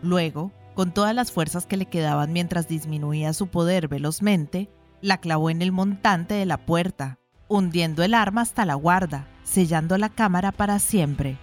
Luego, 0.02 0.52
con 0.74 0.91
todas 0.91 1.13
las 1.13 1.32
fuerzas 1.32 1.67
que 1.67 1.78
le 1.78 1.86
quedaban 1.86 2.34
mientras 2.34 2.67
disminuía 2.67 3.34
su 3.34 3.48
poder 3.48 3.88
velozmente, 3.88 4.70
la 5.02 5.20
clavó 5.20 5.52
en 5.52 5.62
el 5.62 5.72
montante 5.72 6.34
de 6.34 6.46
la 6.48 6.65
puerta, 6.65 7.20
hundiendo 7.48 8.04
el 8.04 8.15
arma 8.15 8.41
hasta 8.41 8.65
la 8.65 8.74
guarda, 8.74 9.28
sellando 9.43 9.98
la 9.98 10.10
cámara 10.10 10.52
para 10.52 10.80
siempre. 10.80 11.38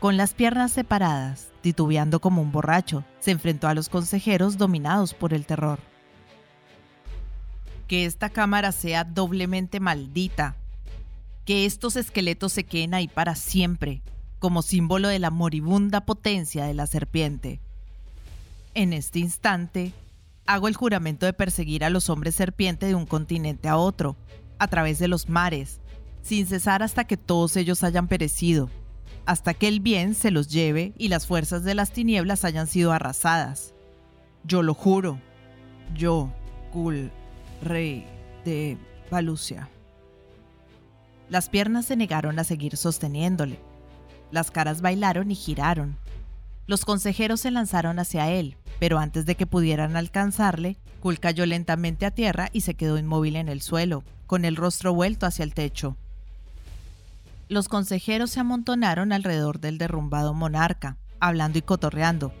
Con 0.00 0.16
las 0.16 0.32
piernas 0.32 0.72
separadas, 0.72 1.48
titubeando 1.60 2.20
como 2.20 2.40
un 2.40 2.52
borracho, 2.52 3.04
se 3.18 3.32
enfrentó 3.32 3.68
a 3.68 3.74
los 3.74 3.90
consejeros 3.90 4.56
dominados 4.56 5.12
por 5.12 5.34
el 5.34 5.44
terror. 5.44 5.78
Que 7.86 8.06
esta 8.06 8.30
cámara 8.30 8.72
sea 8.72 9.04
doblemente 9.04 9.78
maldita, 9.78 10.56
que 11.44 11.66
estos 11.66 11.96
esqueletos 11.96 12.54
se 12.54 12.64
queden 12.64 12.94
ahí 12.94 13.08
para 13.08 13.34
siempre, 13.34 14.00
como 14.38 14.62
símbolo 14.62 15.08
de 15.08 15.18
la 15.18 15.30
moribunda 15.30 16.06
potencia 16.06 16.64
de 16.64 16.72
la 16.72 16.86
serpiente. 16.86 17.60
En 18.72 18.94
este 18.94 19.18
instante, 19.18 19.92
hago 20.46 20.68
el 20.68 20.76
juramento 20.76 21.26
de 21.26 21.34
perseguir 21.34 21.84
a 21.84 21.90
los 21.90 22.08
hombres 22.08 22.36
serpiente 22.36 22.86
de 22.86 22.94
un 22.94 23.04
continente 23.04 23.68
a 23.68 23.76
otro, 23.76 24.16
a 24.58 24.66
través 24.66 24.98
de 24.98 25.08
los 25.08 25.28
mares, 25.28 25.78
sin 26.22 26.46
cesar 26.46 26.82
hasta 26.82 27.04
que 27.04 27.18
todos 27.18 27.54
ellos 27.58 27.84
hayan 27.84 28.08
perecido, 28.08 28.70
hasta 29.26 29.54
que 29.54 29.68
el 29.68 29.80
bien 29.80 30.14
se 30.14 30.30
los 30.30 30.48
lleve 30.48 30.92
y 30.98 31.08
las 31.08 31.26
fuerzas 31.26 31.64
de 31.64 31.74
las 31.74 31.92
tinieblas 31.92 32.44
hayan 32.44 32.66
sido 32.66 32.92
arrasadas. 32.92 33.74
Yo 34.44 34.62
lo 34.62 34.74
juro, 34.74 35.20
yo, 35.96 36.32
Kul, 36.72 37.10
rey 37.62 38.06
de 38.44 38.78
Valucia. 39.10 39.68
Las 41.28 41.48
piernas 41.48 41.86
se 41.86 41.96
negaron 41.96 42.38
a 42.38 42.44
seguir 42.44 42.76
sosteniéndole. 42.76 43.60
Las 44.30 44.50
caras 44.50 44.80
bailaron 44.80 45.30
y 45.30 45.34
giraron. 45.34 45.96
Los 46.66 46.84
consejeros 46.84 47.40
se 47.40 47.50
lanzaron 47.50 47.98
hacia 47.98 48.30
él, 48.30 48.56
pero 48.78 48.98
antes 48.98 49.26
de 49.26 49.34
que 49.34 49.46
pudieran 49.46 49.96
alcanzarle, 49.96 50.76
Kul 51.00 51.18
cayó 51.18 51.46
lentamente 51.46 52.06
a 52.06 52.10
tierra 52.10 52.48
y 52.52 52.60
se 52.62 52.74
quedó 52.74 52.98
inmóvil 52.98 53.36
en 53.36 53.48
el 53.48 53.60
suelo, 53.60 54.04
con 54.26 54.44
el 54.44 54.56
rostro 54.56 54.94
vuelto 54.94 55.26
hacia 55.26 55.42
el 55.42 55.54
techo. 55.54 55.96
Los 57.50 57.68
consejeros 57.68 58.30
se 58.30 58.38
amontonaron 58.38 59.10
alrededor 59.10 59.58
del 59.58 59.76
derrumbado 59.76 60.34
monarca, 60.34 60.98
hablando 61.18 61.58
y 61.58 61.62
cotorreando. 61.62 62.32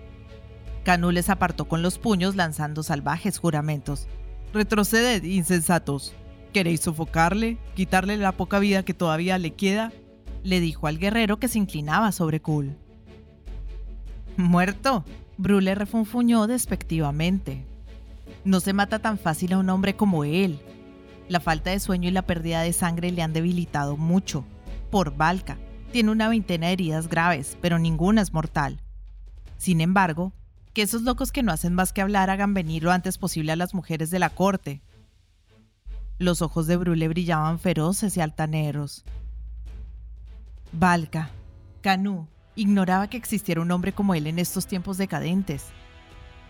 Canú 0.84 1.10
les 1.10 1.28
apartó 1.30 1.64
con 1.64 1.82
los 1.82 1.98
puños 1.98 2.36
lanzando 2.36 2.84
salvajes 2.84 3.40
juramentos. 3.40 4.06
Retroceded, 4.54 5.24
insensatos. 5.24 6.14
¿Queréis 6.52 6.82
sofocarle? 6.82 7.58
¿Quitarle 7.74 8.18
la 8.18 8.30
poca 8.30 8.60
vida 8.60 8.84
que 8.84 8.94
todavía 8.94 9.36
le 9.38 9.50
queda? 9.50 9.92
Le 10.44 10.60
dijo 10.60 10.86
al 10.86 11.00
guerrero 11.00 11.40
que 11.40 11.48
se 11.48 11.58
inclinaba 11.58 12.12
sobre 12.12 12.40
Kul. 12.40 12.76
¿Muerto? 14.36 15.04
Bru 15.38 15.58
le 15.58 15.74
refunfuñó 15.74 16.46
despectivamente. 16.46 17.64
No 18.44 18.60
se 18.60 18.74
mata 18.74 19.00
tan 19.00 19.18
fácil 19.18 19.54
a 19.54 19.58
un 19.58 19.70
hombre 19.70 19.96
como 19.96 20.22
él. 20.22 20.60
La 21.28 21.40
falta 21.40 21.70
de 21.70 21.80
sueño 21.80 22.08
y 22.08 22.12
la 22.12 22.22
pérdida 22.22 22.62
de 22.62 22.72
sangre 22.72 23.10
le 23.10 23.22
han 23.22 23.32
debilitado 23.32 23.96
mucho 23.96 24.44
por 24.90 25.16
Valka. 25.16 25.58
Tiene 25.92 26.10
una 26.10 26.28
veintena 26.28 26.66
de 26.66 26.74
heridas 26.74 27.08
graves, 27.08 27.56
pero 27.60 27.78
ninguna 27.78 28.22
es 28.22 28.32
mortal. 28.32 28.80
Sin 29.56 29.80
embargo, 29.80 30.32
que 30.72 30.82
esos 30.82 31.02
locos 31.02 31.32
que 31.32 31.42
no 31.42 31.52
hacen 31.52 31.74
más 31.74 31.92
que 31.92 32.00
hablar 32.00 32.30
hagan 32.30 32.54
venir 32.54 32.82
lo 32.82 32.92
antes 32.92 33.18
posible 33.18 33.52
a 33.52 33.56
las 33.56 33.74
mujeres 33.74 34.10
de 34.10 34.18
la 34.18 34.30
corte. 34.30 34.82
Los 36.18 36.42
ojos 36.42 36.66
de 36.66 36.76
Brule 36.76 37.08
brillaban 37.08 37.58
feroces 37.58 38.16
y 38.16 38.20
altaneros. 38.20 39.04
Valka, 40.72 41.30
Canú, 41.80 42.28
ignoraba 42.54 43.08
que 43.08 43.16
existiera 43.16 43.60
un 43.60 43.70
hombre 43.70 43.92
como 43.92 44.14
él 44.14 44.26
en 44.26 44.38
estos 44.38 44.66
tiempos 44.66 44.98
decadentes. 44.98 45.66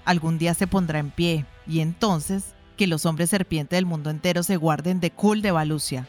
Algún 0.05 0.39
día 0.39 0.55
se 0.55 0.67
pondrá 0.67 0.99
en 0.99 1.11
pie, 1.11 1.47
y 1.67 1.81
entonces 1.81 2.55
que 2.77 2.87
los 2.87 3.07
hombres 3.07 3.31
serpiente 3.31 3.77
del 3.77 3.87
mundo 3.87 4.11
entero 4.11 4.43
se 4.43 4.57
guarden 4.57 5.01
de 5.01 5.11
Kul 5.11 5.43
de 5.43 5.53
Valucia. 5.53 6.07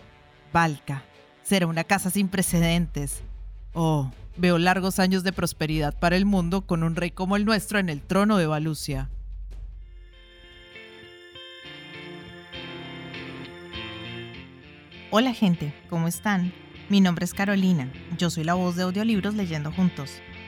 Valka. 0.51 1.03
Será 1.43 1.67
una 1.67 1.83
casa 1.83 2.09
sin 2.09 2.27
precedentes. 2.27 3.21
Oh, 3.73 4.11
veo 4.37 4.57
largos 4.57 4.99
años 4.99 5.23
de 5.23 5.33
prosperidad 5.33 5.97
para 5.97 6.15
el 6.15 6.25
mundo 6.25 6.61
con 6.61 6.83
un 6.83 6.95
rey 6.95 7.11
como 7.11 7.35
el 7.35 7.45
nuestro 7.45 7.79
en 7.79 7.89
el 7.89 8.01
trono 8.01 8.37
de 8.37 8.47
Valucia. 8.47 9.09
Hola 15.09 15.33
gente, 15.33 15.73
¿cómo 15.89 16.07
están? 16.07 16.53
Mi 16.87 17.01
nombre 17.01 17.25
es 17.25 17.33
Carolina, 17.33 17.91
yo 18.17 18.29
soy 18.29 18.45
la 18.45 18.53
voz 18.53 18.77
de 18.77 18.83
audiolibros 18.83 19.33
leyendo 19.33 19.71
juntos. 19.71 20.21